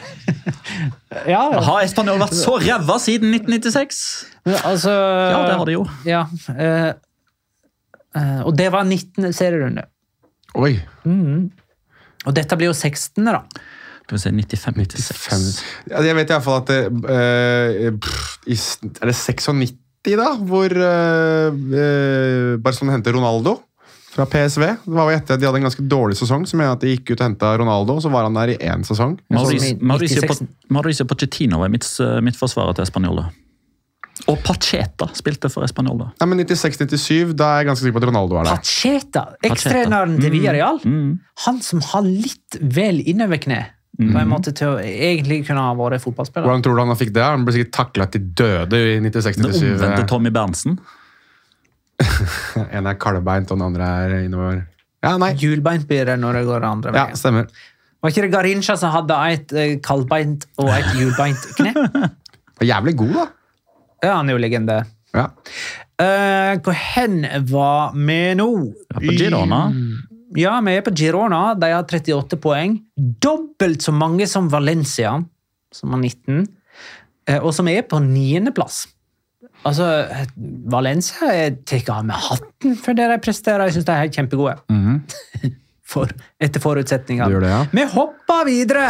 [1.26, 4.00] Ja, Har Espanol vært så ræva siden 1996?
[4.62, 5.82] altså Ja, det har de jo.
[6.06, 6.20] Ja,
[6.54, 6.92] eh,
[8.16, 9.32] eh, og det var 19.
[9.34, 9.88] serierunde.
[10.54, 10.76] Oi.
[12.26, 13.42] Og dette blir jo 16., da.
[14.04, 15.60] Skal vi se, 95-96.
[15.90, 16.80] Ja, jeg vet i hvert fall at det,
[17.14, 18.56] eh, pff, i
[19.02, 19.76] Er det 96,
[20.16, 20.30] da?
[20.48, 21.50] Hvor uh,
[22.62, 23.58] Barcelona henter Ronaldo
[24.20, 24.64] fra PSV.
[24.84, 26.94] Det var jo etter at De hadde en ganske dårlig sesong, som gjør at de
[26.94, 27.98] gikk ut og henta Ronaldo.
[28.04, 29.18] Så var han der i én sesong.
[29.32, 33.24] Mauricio, Mauricio, Mauricio Pochettino er mitt forsvarer til Espanol.
[33.24, 33.30] da.
[34.28, 35.98] Og Pacheta spilte for Espanol.
[35.98, 36.08] da.
[36.20, 38.60] Nei, men 96-97, da er jeg ganske sikker på at Ronaldo er der.
[38.60, 40.80] Pacheta, ekstreneren til Villarreal.
[41.46, 43.62] Han som har litt vel innover kne.
[44.00, 46.46] På en måte til å egentlig kunne ha vært fotballspiller.
[46.48, 47.24] Hvordan tror du han fikk det?
[47.26, 49.74] Han ble sikkert takla til døde i Den 96-97.
[49.74, 50.78] omvendte Tommy Berntsen.
[52.76, 54.62] En er kalvbeint, og den andre er innover.
[55.04, 55.32] Ja, nei.
[55.40, 57.16] Hjulbeint blir det når det går andre Ja, veien.
[57.20, 57.46] stemmer.
[58.00, 61.72] Var ikke det Garincha som hadde et eh, kaldbeint og et hjulbeint kne?
[62.60, 63.26] Er Jævlig god, da.
[64.04, 64.78] Ja, han er jo legende.
[65.16, 65.26] Ja.
[66.00, 67.18] Uh, hvor hen
[67.50, 68.46] var vi nå?
[68.94, 69.58] Ja, på Girona.
[70.38, 71.40] Ja, vi er på Girona.
[71.60, 72.78] De har 38 poeng.
[72.96, 75.18] Dobbelt så mange som Valencia,
[75.74, 76.46] som har 19.
[77.28, 78.86] Uh, Og som er på niendeplass.
[79.68, 79.86] Altså,
[80.72, 83.68] Valencia jeg tar av med hatten for det de presterer.
[83.68, 84.56] Jeg syns de er helt kjempegode.
[85.92, 87.28] for, etter forutsetningene.
[87.28, 87.62] Du gjør det, ja.
[87.76, 88.88] Vi hopper videre!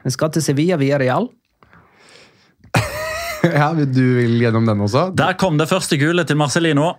[0.00, 1.28] Vi skal til Sevilla via Real.
[3.44, 5.10] ja, Du vil gjennom den også?
[5.16, 6.94] Der kom det første gule til Marcelino.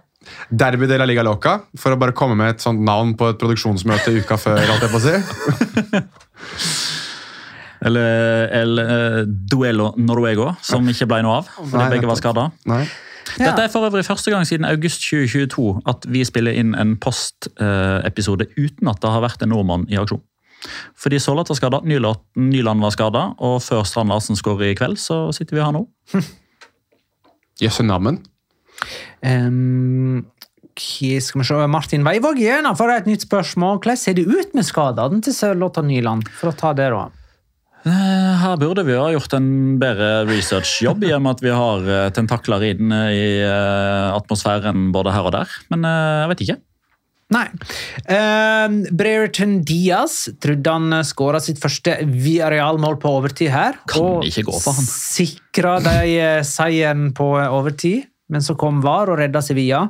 [0.54, 3.40] Derby de la Liga Loca, for å bare komme med et sånt navn på et
[3.42, 4.62] produksjonsmøte uka før.
[4.62, 5.16] alt jeg på å si.
[7.86, 11.54] Eller El eh, Duelo Noruego, som ikke ble noe av.
[11.58, 12.50] Fordi Nei, begge var skada.
[13.32, 18.50] Dette er for øvrig første gang siden august 2022 at vi spiller inn en post-episode
[18.58, 20.22] uten at det har vært en nordmann i aksjon.
[21.00, 25.00] Fordi Solat var skada, Nyland, Nyland var skada, og før Strand Larsen skårer i kveld,
[25.02, 25.88] så sitter vi her nå.
[27.62, 28.20] Jøsse navn.
[29.26, 30.22] Um,
[30.78, 33.80] skal vi se, Martin Veivåg igjen for et nytt spørsmål.
[33.82, 36.30] Hvordan ser det ut med skadene til Sørlotta Nyland?
[36.40, 37.08] For å ta det da.
[37.82, 41.88] Eh, Her burde vi ha gjort en bedre researchjobb, i og med at vi har
[41.90, 45.56] eh, tentakler inne i eh, atmosfæren både her og der.
[45.74, 46.58] Men jeg vet ikke.
[47.32, 47.46] Nei.
[48.12, 53.78] Uh, Brereton Diaz trodde han skåra sitt første Villarreal-mål på overtid her.
[53.88, 54.90] Kan ikke gå for han.
[54.90, 59.86] Sikra de seieren på overtid, men så kom VAR og redda Sevilla.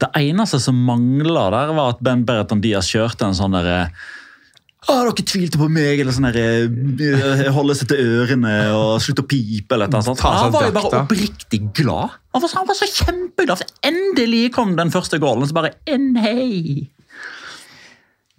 [0.00, 3.90] Det eneste som mangla der, var at Ben Berton Diaz kjørte en sånn derre
[4.90, 9.22] Ah, dere tvilte på meg, eller sånn der, eh, holde seg til ørene og slutte
[9.22, 9.70] å pipe.
[9.76, 10.18] eller noe sånt.
[10.26, 12.10] Han var jo bare oppriktig glad.
[12.34, 15.46] Han var, så- han var så kjempeglad, endelig kom den første gålen.
[15.46, 16.88] Så bare en hei.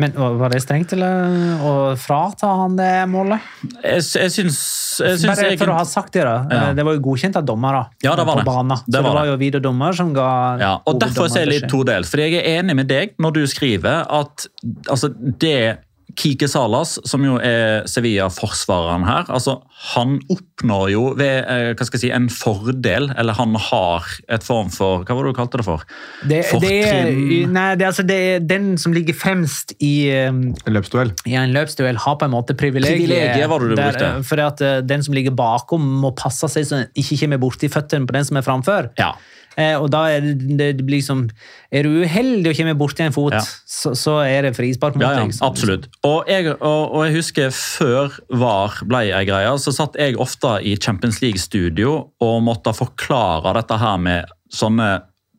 [0.02, 3.40] Men var det strengt, eller å frata han det målet?
[3.84, 4.58] Jeg, jeg syns,
[5.00, 6.34] jeg syns Bare for å ha sagt det, da.
[6.50, 6.74] Ja.
[6.74, 8.46] Det var jo godkjent av dommere Ja, det var på det.
[8.50, 8.82] banen.
[8.88, 11.62] Det så var det var jo videodommer som ga Ja, og Derfor så er jeg
[11.62, 12.10] litt todelt.
[12.10, 14.48] Fordi jeg er enig med deg når du skriver at
[14.90, 15.78] altså, det
[16.20, 19.58] Kike Salas, som jo er Sevilla-forsvareren her, altså,
[19.94, 24.46] han oppnår jo ved eh, hva skal jeg si, en fordel, eller han har et
[24.46, 25.84] form for Hva var det du kalte det for?
[26.30, 27.12] Det, det, er,
[27.50, 31.14] nei, det, er altså, det er den som ligger fremst i, um, En løpsduell.
[31.30, 33.04] i en løpsduell, har på en måte privilegiet.
[33.04, 34.12] Privilegiet var det du brukte.
[34.20, 37.42] uh, For at uh, den som ligger bakom, må passe seg så den ikke kommer
[37.42, 38.94] borti føttene på den som er framfor.
[39.02, 39.14] Ja.
[39.58, 41.28] Eh, og da er det, det blir liksom
[41.74, 43.42] Er du uheldig og kommer borti en fot, Ja.
[43.70, 45.36] så, så er det frispark mot Ja, ja, deg.
[45.46, 45.86] absolutt.
[46.10, 50.56] Og jeg, og, og jeg husker før VAR ble ei greie, så satt jeg ofte
[50.66, 54.90] i Champions League-studio og måtte forklare dette her med sånne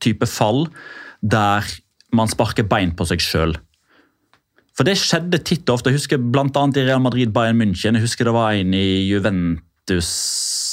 [0.03, 0.67] type fall
[1.23, 1.67] der
[2.15, 3.57] man sparker bein på seg sjøl.
[4.75, 5.91] For det skjedde titt og ofte.
[5.91, 7.95] Jeg husker annet i Real Madrid, Bayern München.
[7.95, 10.09] Jeg husker det var en i Juventus,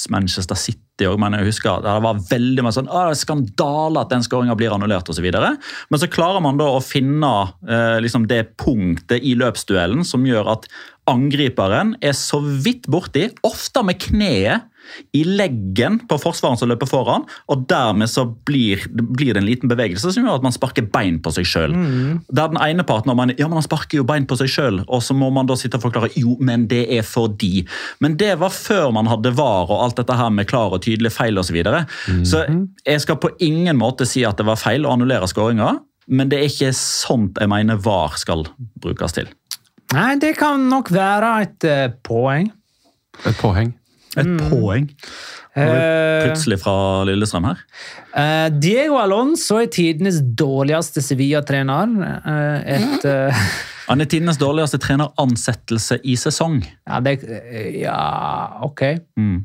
[0.09, 4.03] Manchester City òg, men jeg husker det var veldig mye sånn «Å, det er skandale
[4.03, 5.27] at den skåringa blir annullert osv.
[5.27, 7.31] Men så klarer man da å finne
[7.67, 10.67] eh, liksom det punktet i løpsduellen som gjør at
[11.09, 14.70] angriperen er så vidt borti, ofte med kneet,
[15.15, 19.71] i leggen på forsvaren som løper foran, og dermed så blir, blir det en liten
[19.71, 21.75] bevegelse som gjør at man sparker bein på seg sjøl.
[22.29, 24.81] Der den ene parten når man, ja, men han sparker jo bein på seg sjøl,
[24.87, 27.65] og så må man da sitte og forklare jo, men det er fordi.
[28.03, 31.13] Men det var før man hadde VAR og alt dette her med klar og tydelig
[31.15, 31.51] feil osv.
[31.51, 31.81] Så, videre.
[32.23, 32.45] så
[32.87, 35.73] jeg skal på ingen måte si at det var feil å annullere skåringa,
[36.07, 38.45] men det er ikke sånt jeg mener VAR skal
[38.79, 39.27] brukes til.
[39.91, 42.47] Nei, det kan nok være et uh, poeng.
[43.27, 43.73] Et påheng.
[44.17, 44.89] Et poeng.
[45.55, 47.57] Har vi Eh, plutselig fra Lillestrøm her.
[48.15, 51.95] eh, Diego Alonso er tidenes dårligste Sevilla-trener.
[52.25, 53.33] eh, et eh,
[53.89, 56.61] Han er tidenes dårligste treneransettelse i sesong.
[56.87, 57.17] Ja, det
[57.81, 58.81] Ja, ok.
[59.19, 59.43] Mm.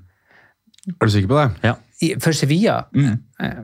[1.00, 1.48] Er du sikker på det?
[1.64, 1.74] Ja.
[2.02, 2.84] I- For Sevilla?
[2.94, 3.18] Mm.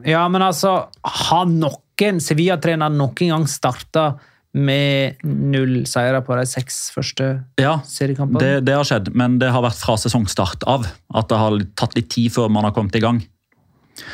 [0.07, 4.17] Ja, men altså Har noen Sevilla-trener noen gang starta
[4.55, 7.29] med null seire på de seks første
[7.61, 8.41] Ja, seriekampene?
[8.43, 10.85] det, det har skjedd, men det har vært fra sesongstart av.
[11.15, 13.23] At det har tatt litt tid før man har kommet i gang.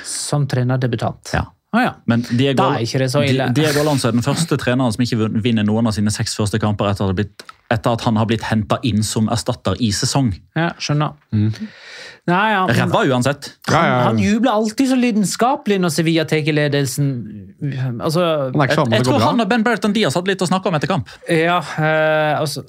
[0.06, 1.32] Som trenerdebutant?
[1.34, 1.44] Ja.
[1.76, 1.90] Å ja.
[2.08, 3.50] Men Diego, Da er ikke det så ille.
[3.56, 6.88] Diego Alonso er den første treneren som ikke vinner noen av sine seks første kamper
[6.88, 10.32] etter, at blitt, etter at han har blitt henta inn som erstatter i sesong.
[10.56, 11.12] ja skjønner.
[12.28, 13.46] Nei, ja, men, Ræva uansett.
[13.72, 17.06] Han, han jubler alltid så lidenskapelig når Sevilla tar ledelsen.
[18.04, 19.30] Altså, Han men Jeg tror bra.
[19.30, 21.08] han og Ben Berton Diaz hadde litt å snakke om etter kamp.
[21.28, 22.64] ja, eh, altså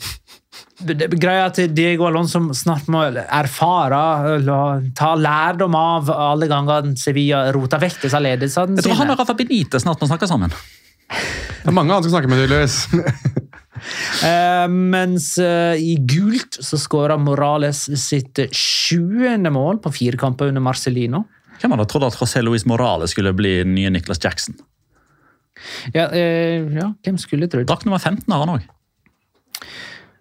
[0.79, 4.01] greia til Diego Alonso snart må erfare,
[4.37, 9.15] eller ta lærdom av alle ganger Sevilla roter vekk disse ledelsene Jeg tror han sine.
[9.15, 10.53] og Rafa Benitez snart må snakke sammen.
[11.09, 12.77] Det er mange han skal snakke med, tydeligvis.
[14.23, 20.63] Uh, mens uh, i gult så skåra Morales sitt sjuende mål på fire kamper under
[20.63, 21.25] Marcelino.
[21.59, 24.55] Hvem hadde trodd at José Luis Morales skulle bli den nye Nicholas Jackson?
[25.91, 27.67] Ja, uh, ja hvem skulle trodd?
[27.67, 28.67] Drakt nummer 15 har han òg.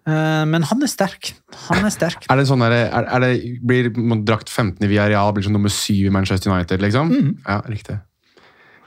[0.09, 1.33] Eh, men han er sterk.
[1.67, 2.25] Han er sterk.
[2.31, 3.31] Er det sånn der, er, er det,
[3.65, 3.91] blir
[4.27, 7.13] drakt 15 i Villarreal blir som nummer 7 i Manchester United, liksom?
[7.45, 7.99] Ja, riktig.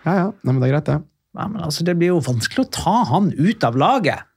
[0.02, 0.28] Ja, ja.
[0.42, 0.98] Nei, men det er greit, det.
[1.38, 4.28] Ja, men altså, det blir jo vanskelig å ta han ut av laget.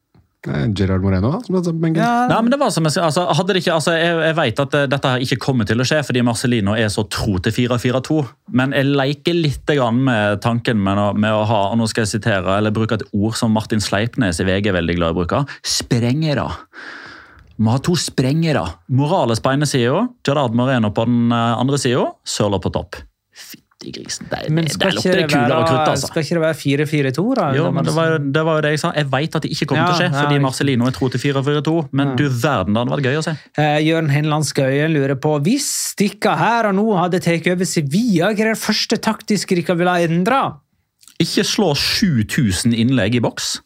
[0.46, 1.40] Det er Gerard Moreno, da.
[1.46, 2.02] Som på benken.
[2.02, 4.62] Ja, Nei, men det var som Jeg altså, hadde det ikke, altså, jeg, jeg vet
[4.62, 7.56] at eh, dette her ikke kommer til å skje fordi Marcelino er så tro til
[7.56, 8.20] 4-4-2.
[8.60, 12.06] Men jeg leker litt grann med tanken med å, med å ha og nå skal
[12.06, 15.16] jeg sitere, eller bruke et ord som Martin Sleipnes i VG er veldig glad i
[15.16, 15.42] å bruke.
[15.66, 16.46] Sprengere.
[17.58, 18.66] Må ha to sprengere.
[18.94, 22.10] Morales på ene sida, Gerard Moreno på den eh, andre sida.
[22.28, 23.02] Søler på topp.
[23.86, 24.28] Fytti grisen.
[24.32, 26.08] Der, Men der lukter det det kulere være, krutt, altså.
[26.10, 26.58] skal ikke det være
[27.12, 27.48] 4-4-2, da?
[27.56, 28.92] Jo, men det var, det var jo det jeg sa.
[28.96, 30.40] Jeg vet at det ikke kommer Ja, til å skje, ja, fordi.
[30.46, 31.76] Marcelino er tro til 4-4-2.
[31.92, 33.36] Men du verden, det hadde vært gøy å se.
[33.62, 35.70] Eh, Jørn Henland Skøyen lurer på hvis
[36.00, 39.94] dere her og nå hadde tatt over Sevilla, hva er det første taktiske dere ville
[39.94, 40.42] ha endra?
[41.22, 43.60] Ikke slå 7000 innlegg i boks.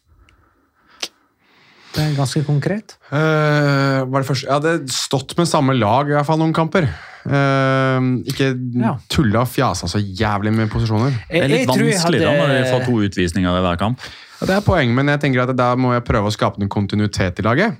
[1.90, 2.94] Det er ganske konkret.
[3.10, 4.46] Uh, var det første?
[4.46, 6.86] Jeg hadde stått med samme lag i hvert fall noen kamper.
[7.26, 8.00] Eh,
[8.32, 8.48] ikke
[8.80, 8.94] Ja.
[9.08, 11.12] tulla og fjasa så jævlig med posisjoner.
[11.28, 14.00] Det er litt vanskelig da når du får to utvisninger i hver kamp.
[14.40, 16.70] Ja, det er poeng, men jeg tenker at da må jeg prøve å skape noen
[16.72, 17.76] kontinuitet i laget.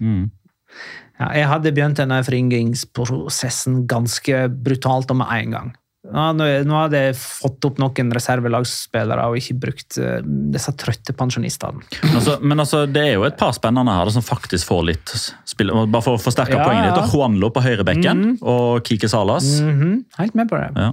[1.20, 5.74] Ja, jeg hadde begynt denne foryngingsprosessen ganske brutalt og med en gang.
[6.10, 10.18] Nå, nå hadde jeg fått opp noen reservelagsspillere og ikke brukt uh,
[10.54, 11.84] disse trøtte pensjonistene.
[12.12, 15.14] Altså, men altså, det er jo et par spennende her som faktisk får litt
[15.48, 15.72] spill.
[15.86, 17.14] Bare for å forsterke Ja, poenget ditt.
[17.14, 19.48] Juanlo på høyrebekken og Kike Salas.
[19.64, 20.70] Mhm, Helt med på det.
[20.76, 20.92] Ja.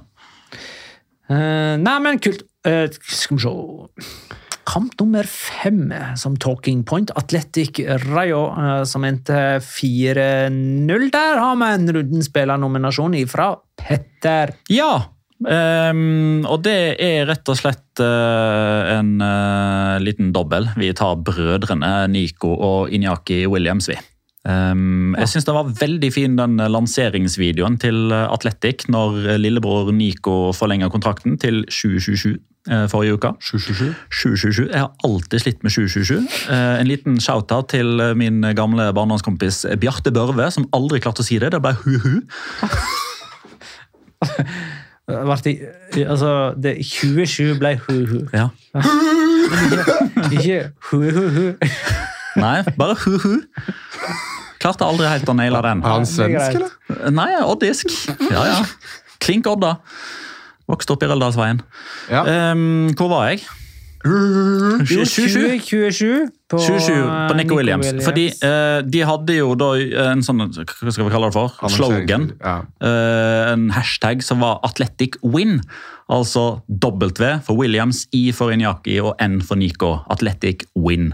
[1.28, 2.46] Uh, nei, men kult.
[2.68, 4.38] Uh, skal vi se
[4.68, 7.12] Kamp nummer fem som talking point.
[7.16, 11.12] Atletic Rayo, eh, som endte 4-0.
[11.14, 14.52] Der har vi en rundenspillernominasjon fra Petter.
[14.70, 15.08] Ja,
[15.40, 20.68] um, og det er rett og slett uh, en uh, liten dobbel.
[20.76, 24.00] Vi tar brødrene Nico og Inyaki Williams, vi.
[24.48, 30.90] Ehm, Jeg syns det var veldig fin den lanseringsvideoen til Atletic når lillebror Nico forlenga
[30.94, 32.38] kontrakten til 2027
[32.72, 33.34] eh, forrige uke.
[33.42, 33.96] 777.
[34.12, 34.72] 777.
[34.72, 36.18] Jeg har alltid slitt med 2027.
[36.54, 41.40] Eh, en liten shout-out til min gamle barndomskompis Bjarte Børve, som aldri klarte å si
[41.40, 41.52] det.
[41.52, 42.22] Det ble hu-hu.
[45.08, 48.28] Altså, det 27 ble hu-hu.
[48.34, 48.48] Ja.
[50.36, 51.54] Ikke hu-hu-hu.
[52.36, 53.38] Nei, bare hu-hu.
[54.62, 55.84] Klarte aldri helt å naile den.
[55.86, 57.12] Er han svensk, eller?
[57.14, 57.92] Nei, oddisk.
[58.32, 58.62] Ja, ja.
[59.24, 59.78] Klink Odda.
[60.68, 61.62] Vokste opp i Røldalsveien.
[62.12, 62.24] Ja.
[62.52, 63.46] Um, hvor var jeg?
[64.06, 66.28] Jo, 27.
[66.48, 66.54] 2027.
[66.54, 67.92] på, 27 eh, på Nico Williams.
[68.06, 69.74] Fordi eh, de hadde jo da
[70.12, 71.70] en sånn Hva skal vi kalle det for?
[71.74, 72.32] Slogan.
[72.40, 72.58] Ja.
[72.80, 75.62] Eh, en hashtag som var 'Athletic Win'.
[76.08, 77.10] Altså W
[77.44, 79.90] for Williams, I for Inyaki og N for Nico.
[80.10, 81.14] Athletic Win.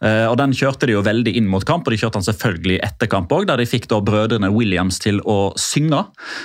[0.00, 2.78] Eh, og Den kjørte de jo veldig inn mot kamp, og de kjørte den selvfølgelig
[2.86, 6.04] etter kamp òg, der de fikk da brødrene Williams til å synge.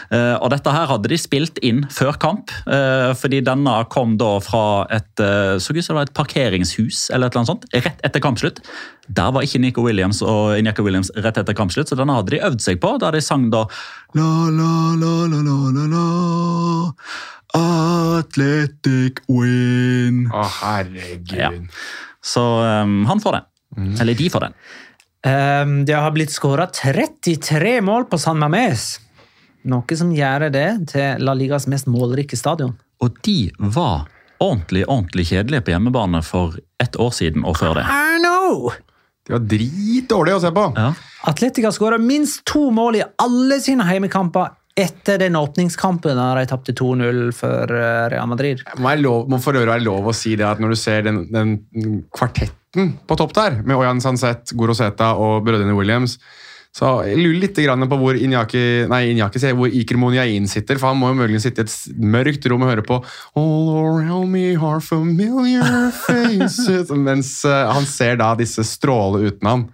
[0.09, 4.39] Eh, og Dette her hadde de spilt inn før kamp, eh, fordi denne kom da
[4.41, 7.69] fra et eh, så ut som det var et parkeringshus eller et eller annet sånt,
[7.77, 8.63] rett etter kampslutt.
[9.07, 12.41] Der var ikke Nico Williams og Inyaki Williams rett etter kampslutt, så denne hadde de
[12.47, 13.65] øvd seg på, da de sang da
[14.15, 16.05] La, la, la, la, la, la, la.
[17.53, 20.23] Athletic win.
[20.33, 21.35] Å, herregud.
[21.37, 21.51] Ja.
[22.23, 23.93] Så um, han får den.
[24.01, 24.57] Eller de får den.
[25.23, 28.97] Um, det har blitt skåra 33 mål på San Mames.
[29.69, 32.75] Noe som gjør det til La Ligas mest målrike stadion.
[33.03, 34.09] Og de var
[34.41, 37.85] ordentlig ordentlig kjedelige på hjemmebane for ett år siden og før det.
[37.85, 38.73] I know!
[39.23, 40.65] De var dritdårlige å se på.
[40.75, 40.89] Ja.
[41.31, 46.73] Atletica skåra minst to mål i alle sine heimekamper etter den åpningskampen da de tapte
[46.73, 48.63] 2-0 for eh, Real Madrid.
[48.79, 51.05] må, jeg lov, må for øvrig være lov å si det at når du ser
[51.05, 51.53] den, den
[52.13, 56.17] kvartetten på topp der, med Oyan Sanset, Goroseta og brødrene Williams,
[56.73, 57.59] så jeg lurer litt
[57.91, 61.45] på hvor Inyaki, nei, Inyaki sier, hvor Iker Moniain sitter, for han må jo muligens
[61.45, 62.95] sitte i et mørkt rom og høre på
[63.37, 69.67] All around me are familiar faces, mens eh, han ser da disse stråle uten han.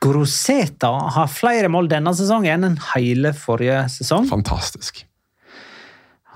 [0.00, 4.24] Groseta har flere mål denne sesongen enn hele forrige sesong.
[4.30, 5.02] Fantastisk.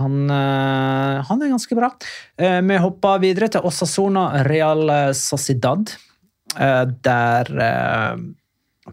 [0.02, 1.94] Han, eh, han er ganske bra.
[2.36, 4.84] Eh, vi hopper videre til Osasona Real
[5.16, 5.96] Sociedad,
[6.50, 7.48] der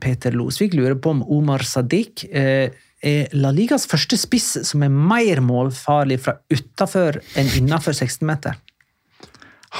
[0.01, 2.69] Peter Losvik lurer på om Omar Sadiq eh,
[3.03, 8.57] er La Ligas første spiss som er mer målfarlig fra utafor enn innafor 16-meter.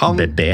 [0.02, 0.52] Han, BB.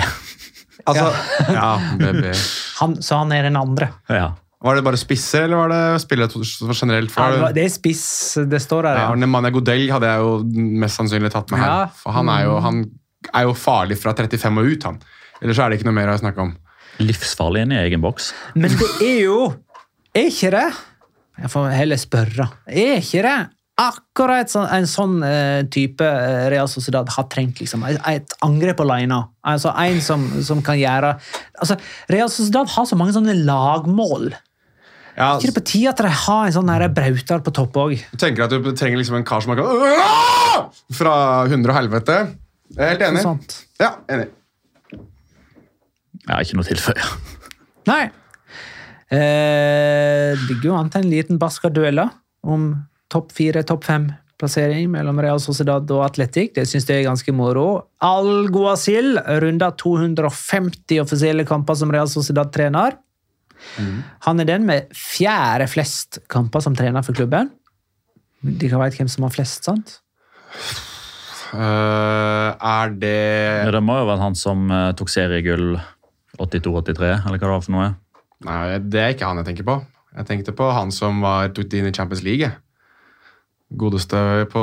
[0.86, 1.10] altså,
[1.58, 2.32] ja, BB.
[2.80, 3.90] Han, så han er den andre.
[4.10, 4.34] Ja.
[4.64, 6.44] Var det bare spisser, eller var det spillere
[6.74, 7.12] generelt?
[7.12, 8.06] For Ja, det er spiss
[8.48, 9.00] det står her.
[9.02, 9.18] Ja, ja.
[9.20, 11.72] Nemanja Godell hadde jeg jo mest sannsynlig tatt med her.
[11.74, 11.90] Ja.
[12.00, 12.80] For han er, jo, han
[13.34, 15.02] er jo farlig fra 35 og ut, han.
[15.44, 16.54] Ellers er det ikke noe mer å snakke om.
[17.02, 18.32] Livsfarlig inn i egen boks.
[18.54, 19.38] Men det er jo
[20.14, 20.68] Er ikke det?
[21.42, 22.46] Jeg får heller spørre.
[22.70, 23.38] Er ikke det
[23.82, 27.58] akkurat sånn, en sånn eh, type eh, Real Sociedad har trengt?
[27.64, 29.18] liksom, Et, et angrep alene.
[29.42, 31.16] Altså En som, som kan gjøre
[31.58, 31.80] altså,
[32.14, 34.36] Real Sociedad har så mange sånne lagmål.
[35.18, 37.98] Ja, Er ikke det på tide at de har en sånn brautal på topp òg?
[38.14, 40.70] du tenker at du trenger liksom en kar som kan!
[40.94, 41.18] Fra
[41.50, 42.16] hundre og helvete.
[42.74, 43.60] Jeg er helt enig.
[43.82, 44.32] Ja, enig.
[46.24, 47.08] Jeg har ikke noe å tilføye.
[47.90, 48.04] Nei.
[49.14, 52.10] Eh, det ligger jo an til en liten Basca-duell da,
[52.48, 52.72] om
[53.14, 56.54] topp fire, topp fem-plassering mellom Real Sociedad og Atletic.
[56.56, 57.68] Det syns jeg er ganske moro.
[58.04, 62.98] Al Guasil runder 250 offisielle kamper som Real Sociedad trener.
[64.26, 67.52] Han er den med fjerde flest kamper som trener for klubben.
[68.44, 70.00] De kan vite hvem som har flest, sant?
[71.54, 73.18] Uh, er det
[73.68, 75.78] Ja, Det må jo være han som uh, tok seriegull
[76.40, 77.90] 82-83, eller hva det var for noe.
[78.44, 79.80] Nei, det er ikke han jeg tenker på.
[80.14, 82.50] Jeg tenkte på han som var inn i Champions League.
[83.74, 84.20] Godeste
[84.52, 84.62] på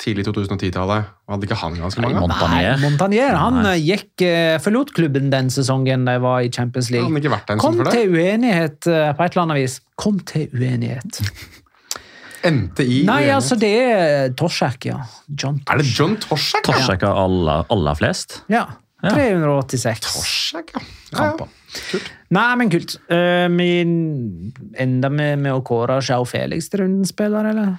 [0.00, 1.08] tidlig 2010-tallet.
[1.28, 2.22] Hadde ikke han ganske Nei, mange?
[2.24, 2.78] Montagnier.
[2.80, 3.74] Montagnier han Nei.
[3.74, 7.04] eh, gikk, eh, forlot klubben den sesongen de var i Champions League.
[7.10, 9.76] han ikke vært den en Kom til uenighet eh, på et eller annet vis.
[10.00, 11.20] Kom til uenighet.
[12.48, 13.34] Endte i Nei, uenighet.
[13.34, 15.02] altså, det er Torsak, ja.
[15.28, 15.74] John Torsak.
[15.74, 16.64] Er det John Torsak?
[16.70, 18.40] Torsak av aller, aller flest.
[18.52, 18.64] Ja.
[19.02, 19.10] Ja.
[19.12, 20.80] 386 Torsak, ja.
[21.12, 21.32] ja.
[21.90, 22.06] Kult.
[22.32, 22.96] Nei, men kult.
[23.12, 23.68] Uh, vi
[24.80, 27.74] enda med, med å kåre Sjau Felix til rundens spiller, eller?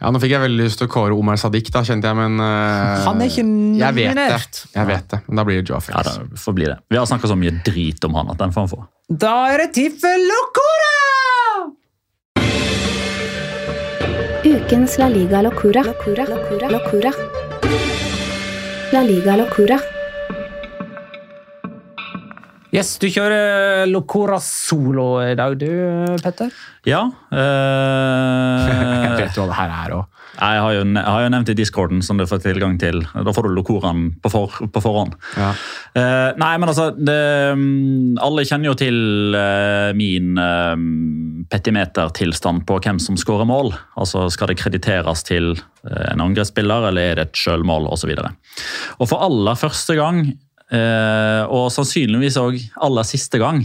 [0.00, 2.36] Ja, Nå fikk jeg veldig lyst til å kåre Omar Sadiq, da, kjente jeg, men
[2.42, 3.44] uh, Han er ikke
[3.80, 4.66] Jeg vet det.
[4.74, 6.76] Jeg vet det, men da blir det Joe Ja, det får bli det.
[6.92, 8.82] Vi har snakka så mye drit om han at den får han få.
[9.08, 10.92] Da er det tid for Locora!
[14.44, 15.86] Ukens La Liga Locura.
[15.88, 16.28] Locura.
[16.28, 16.68] Locura.
[16.76, 17.12] Locura.
[18.92, 19.80] La Liga Locura.
[22.74, 25.68] Yes, du kjører Locora solo i dag, du,
[26.18, 26.50] Petter.
[26.88, 28.72] Ja Jeg
[29.04, 30.08] eh, vet jo hva det her er òg.
[30.34, 33.04] Jeg har jo, jeg har jo nevnt i discorden som du får tilgang til.
[33.14, 35.14] Da får du Locoraen på, for, på forhånd.
[35.38, 35.52] Ja.
[35.94, 37.14] Uh, nei, men altså det,
[37.54, 38.98] mm, Alle kjenner jo til
[39.38, 40.74] uh, min uh,
[41.54, 43.70] petimetertilstand på hvem som skårer mål.
[43.94, 45.52] Altså Skal det krediteres til
[45.84, 48.10] en angrepsspiller, eller er det et sjølmål osv.
[49.04, 50.24] For aller første gang,
[50.74, 53.62] og sannsynligvis òg aller siste gang,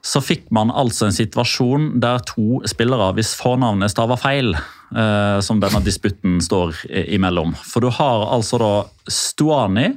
[0.00, 5.60] så fikk man altså en situasjon der to spillere, hvis fornavnet staver feil, eh, som
[5.60, 7.52] denne disputten står imellom.
[7.54, 8.72] For du har altså da
[9.10, 9.90] Stuani,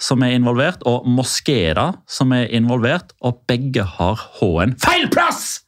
[0.00, 5.60] som er involvert, og Moskeda, som er involvert, og begge har H-en feil plass!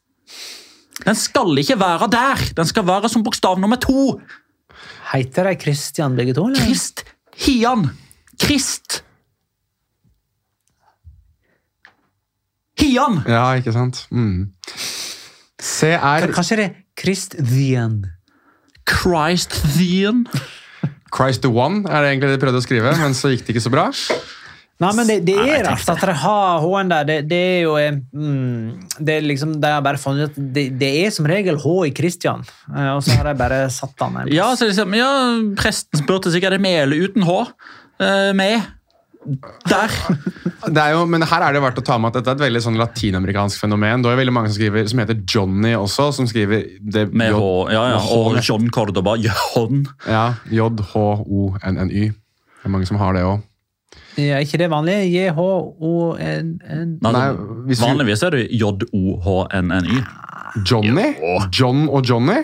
[1.04, 2.42] Den skal ikke være der!
[2.56, 4.16] Den skal være som bokstav nummer to!
[5.12, 6.48] Heiter de Christian begge to?
[6.48, 6.64] eller?
[6.64, 7.04] Krist
[7.44, 7.90] Hian!
[8.40, 9.02] Krist!
[12.86, 13.20] Hian!
[13.26, 14.04] Ja, ikke sant?
[14.14, 14.52] Mm.
[15.56, 18.04] CR Kanskje det er Christian?
[18.86, 20.26] Christ Thean.
[21.10, 23.64] Christ the One er det egentlig de prøvde å skrive, men så gikk det ikke
[23.66, 23.88] så bra.
[24.76, 27.06] Nei, men det, det er rart at dere har H-en der.
[27.08, 30.50] Det, det er jo eh, mm, det er liksom, De har bare funnet ut at
[30.52, 33.96] det, det er som regel H i Christian, eh, og så har de bare satt
[34.02, 35.08] den en Ja, så liksom, ja,
[35.56, 37.38] presten spurte sikkert er eller uten H.
[37.96, 38.60] Uh, med.
[39.70, 39.94] Der.
[40.66, 42.44] Det er jo, men her er det verdt å ta med at dette er et
[42.46, 44.02] veldig sånn latinamerikansk fenomen.
[44.04, 47.42] Det er veldig mange som skriver, som heter Johnny også, som skriver det, Med H.
[47.74, 47.98] Ja, ja.
[48.16, 49.16] Og John Cordoba.
[49.26, 49.84] John.
[50.06, 52.08] Ja, J-H-O-N-N-Y.
[52.14, 53.44] Det er mange som har det òg.
[54.16, 55.04] Ja, ikke det vanlige?
[55.12, 57.26] J-H-O-N-N Nei, Nei,
[57.68, 59.98] vi- vanligvis er det J-O-H-N-N-Y.
[60.66, 61.10] Johnny?
[61.52, 62.38] John og Johnny?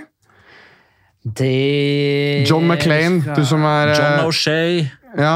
[1.22, 4.80] Det John McClain, du som er eh, John O'Shay.
[5.16, 5.34] Ja,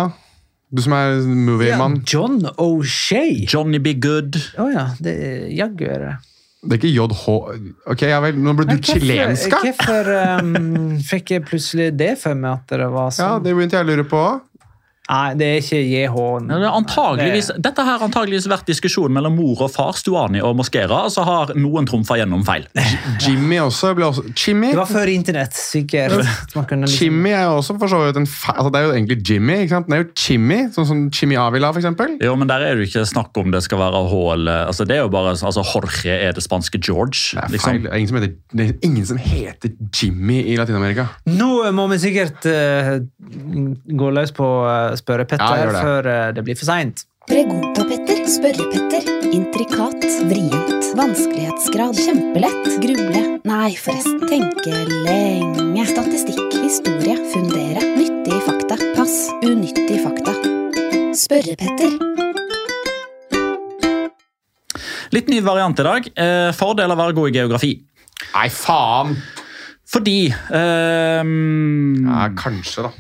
[0.72, 2.00] du som er ja, moviemann.
[2.06, 3.44] John O'Shay.
[3.46, 4.38] Johnny Be Good.
[4.58, 6.14] Å ja, det er jaggu er det.
[6.66, 7.24] Det er ikke JH
[7.92, 9.60] Ok, ja vel, nå ble du chilenska hvorfor- chilensk, da?
[9.62, 10.08] Hvorfor
[10.42, 13.44] um, fikk jeg plutselig det for meg at det var Ja, sånn?
[13.44, 14.40] det begynte jeg å lure på òg.
[15.06, 16.16] Nei, det er ikke JH.
[16.16, 20.56] Ja, det er antageligvis, dette har antageligvis vært diskusjon mellom mor og far, Stuani og
[20.58, 22.66] Mosquera, og så har noen trumfa gjennom feil.
[23.22, 24.72] Jimmy også ble også Jimmy.
[24.74, 26.16] Det var før internett, sikkert.
[26.16, 28.92] Jimmy liksom- Chimmy er jo også for så vidt en feil altså Det er jo
[28.94, 29.56] egentlig Jimmy.
[29.62, 29.86] ikke sant?
[29.86, 32.16] Det er jo Jimmy, sånn som Jimmy Avila, for eksempel.
[32.22, 34.96] Jo, men der er det ikke snakk om det skal være H eller altså Det
[34.96, 37.36] er jo bare altså Jorge er det spanske George.
[37.36, 37.70] Det er liksom.
[37.70, 37.82] feil.
[37.82, 41.06] Det er ingen som heter, det er ingen som heter Jimmy i Latin-Amerika.
[41.26, 42.96] Nå må vi sikkert uh,
[44.02, 45.82] gå løs på uh, spørre Petter Ja, det.
[45.82, 47.04] før eh, det blir for seint.
[47.26, 49.08] Pregunta-Petter, spørre-Petter.
[49.34, 55.86] Intrikat, vrient, vanskelighetsgrad, kjempelett, gruble, nei forresten, tenke lenge.
[55.90, 60.36] Statistikk, historie, fundere, nyttig fakta, pass, unyttig fakta.
[61.18, 61.98] Spørre-Petter.
[65.14, 66.06] Litt ny variant i dag.
[66.14, 67.72] Eh, fordel av å være god i geografi.
[68.34, 69.16] Nei, faen!
[69.86, 70.16] Fordi
[70.50, 72.90] um, Ja, kanskje, da.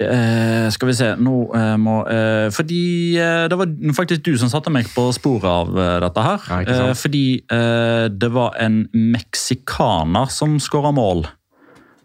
[0.00, 2.80] Eh, Skal vi se Nå eh, må eh, Fordi
[3.18, 6.48] eh, det var faktisk du som satte meg på sporet av eh, dette her.
[6.66, 6.88] Ja.
[6.88, 11.26] Eh, fordi eh, det var en meksikaner som skåra mål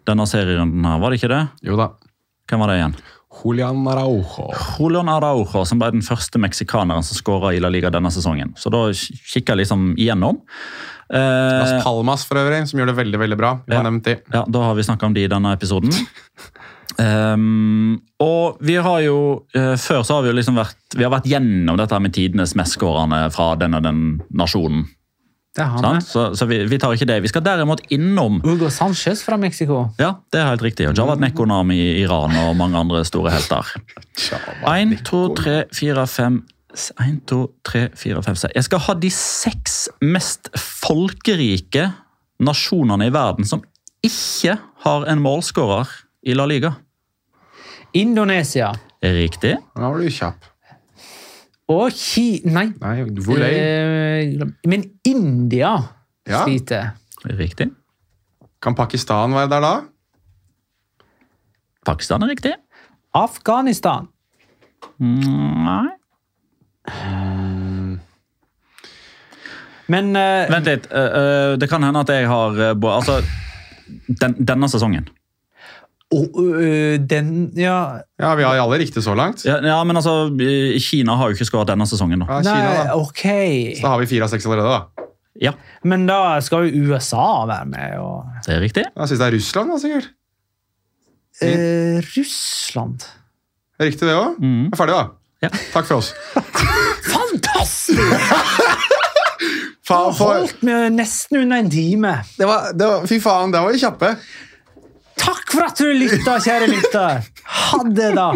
[0.07, 0.73] denne serien.
[0.83, 1.43] her, Var det ikke det?
[1.69, 1.89] Jo da.
[2.49, 2.95] Hvem var det igjen?
[3.33, 4.49] Julian Araujo.
[4.77, 8.51] Julian Araujo, som ble den første meksikaneren som skåra i La Liga denne sesongen.
[8.59, 10.37] Så da kikka jeg liksom igjennom.
[11.09, 11.17] Eh,
[11.63, 13.53] Las Palmas for øvrig, som gjør det veldig veldig bra.
[13.65, 13.89] Vi har Ja.
[13.89, 14.17] nevnt de.
[14.33, 15.89] Ja, Da har vi snakka om de i denne episoden.
[17.01, 19.17] Ehm, og vi har jo
[19.55, 22.53] uh, Før så har vi jo liksom vært Vi har vært gjennom dette med tidenes
[22.59, 24.85] mestskårende fra den og den nasjonen.
[25.53, 26.01] Det har vi.
[26.05, 27.19] Så, så vi, vi tar ikke det.
[27.21, 29.83] Vi skal derimot innom Hugo Sanchez fra Mexico.
[30.01, 30.87] Ja, det er helt riktig.
[30.89, 33.69] Og Javad Nekonam i Iran og mange andre store helter.
[34.65, 36.41] Én, to, tre, fire, fem
[36.73, 38.53] en, to, tre, fire, fem, seks.
[38.55, 41.89] Jeg skal ha de seks mest folkerike
[42.43, 43.61] nasjonene i verden som
[44.03, 45.91] ikke har en målskårer
[46.27, 46.73] i La Liga.
[47.93, 48.71] Indonesia.
[49.03, 49.57] Riktig.
[49.75, 50.49] Da var du kjapp.
[51.73, 52.41] Og Ki...
[52.45, 52.67] Nei.
[52.81, 55.73] Nei, hvor er Eh, men India
[56.27, 56.43] Ja.
[56.43, 56.93] sliter.
[57.25, 57.69] Riktig.
[58.61, 59.73] Kan Pakistan være der da?
[61.85, 62.53] Pakistan er riktig.
[63.13, 64.07] Afghanistan.
[64.99, 65.89] Mm, Nei.
[69.91, 70.87] Men uh, Vent litt.
[70.91, 73.19] Uh, uh, det kan hende at jeg har Altså,
[74.07, 75.07] den, denne sesongen.
[76.13, 79.45] Og, øh, den Ja, Ja, vi har alle riktig så langt.
[79.45, 80.29] Ja, ja, men altså,
[80.79, 82.23] Kina har jo ikke skåret denne sesongen.
[82.23, 82.27] da.
[82.29, 82.97] Ja, Kina, nei, da.
[82.99, 83.23] ok.
[83.77, 85.07] Så da har vi fire av seks allerede, da.
[85.41, 85.51] Ja,
[85.83, 87.97] Men da skal jo USA være med.
[87.99, 88.83] Og, det er riktig.
[88.85, 90.11] Jeg syns det er Russland, da, sikkert.
[91.41, 93.03] Eh, Russland
[93.81, 94.37] Riktig det òg?
[94.37, 95.07] Er ferdig, da.
[95.43, 95.49] Ja.
[95.73, 96.13] Takk for oss.
[97.13, 97.99] Fantastisk!
[99.83, 102.13] Faen, for, Holdt med nesten under en time.
[102.37, 104.13] det var, det var, fy faen, der var vi kjappe.
[105.17, 107.23] Takk for at du lytta, kjære lytter!
[107.43, 108.31] Ha det, da!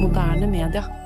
[0.00, 1.05] Moderne media.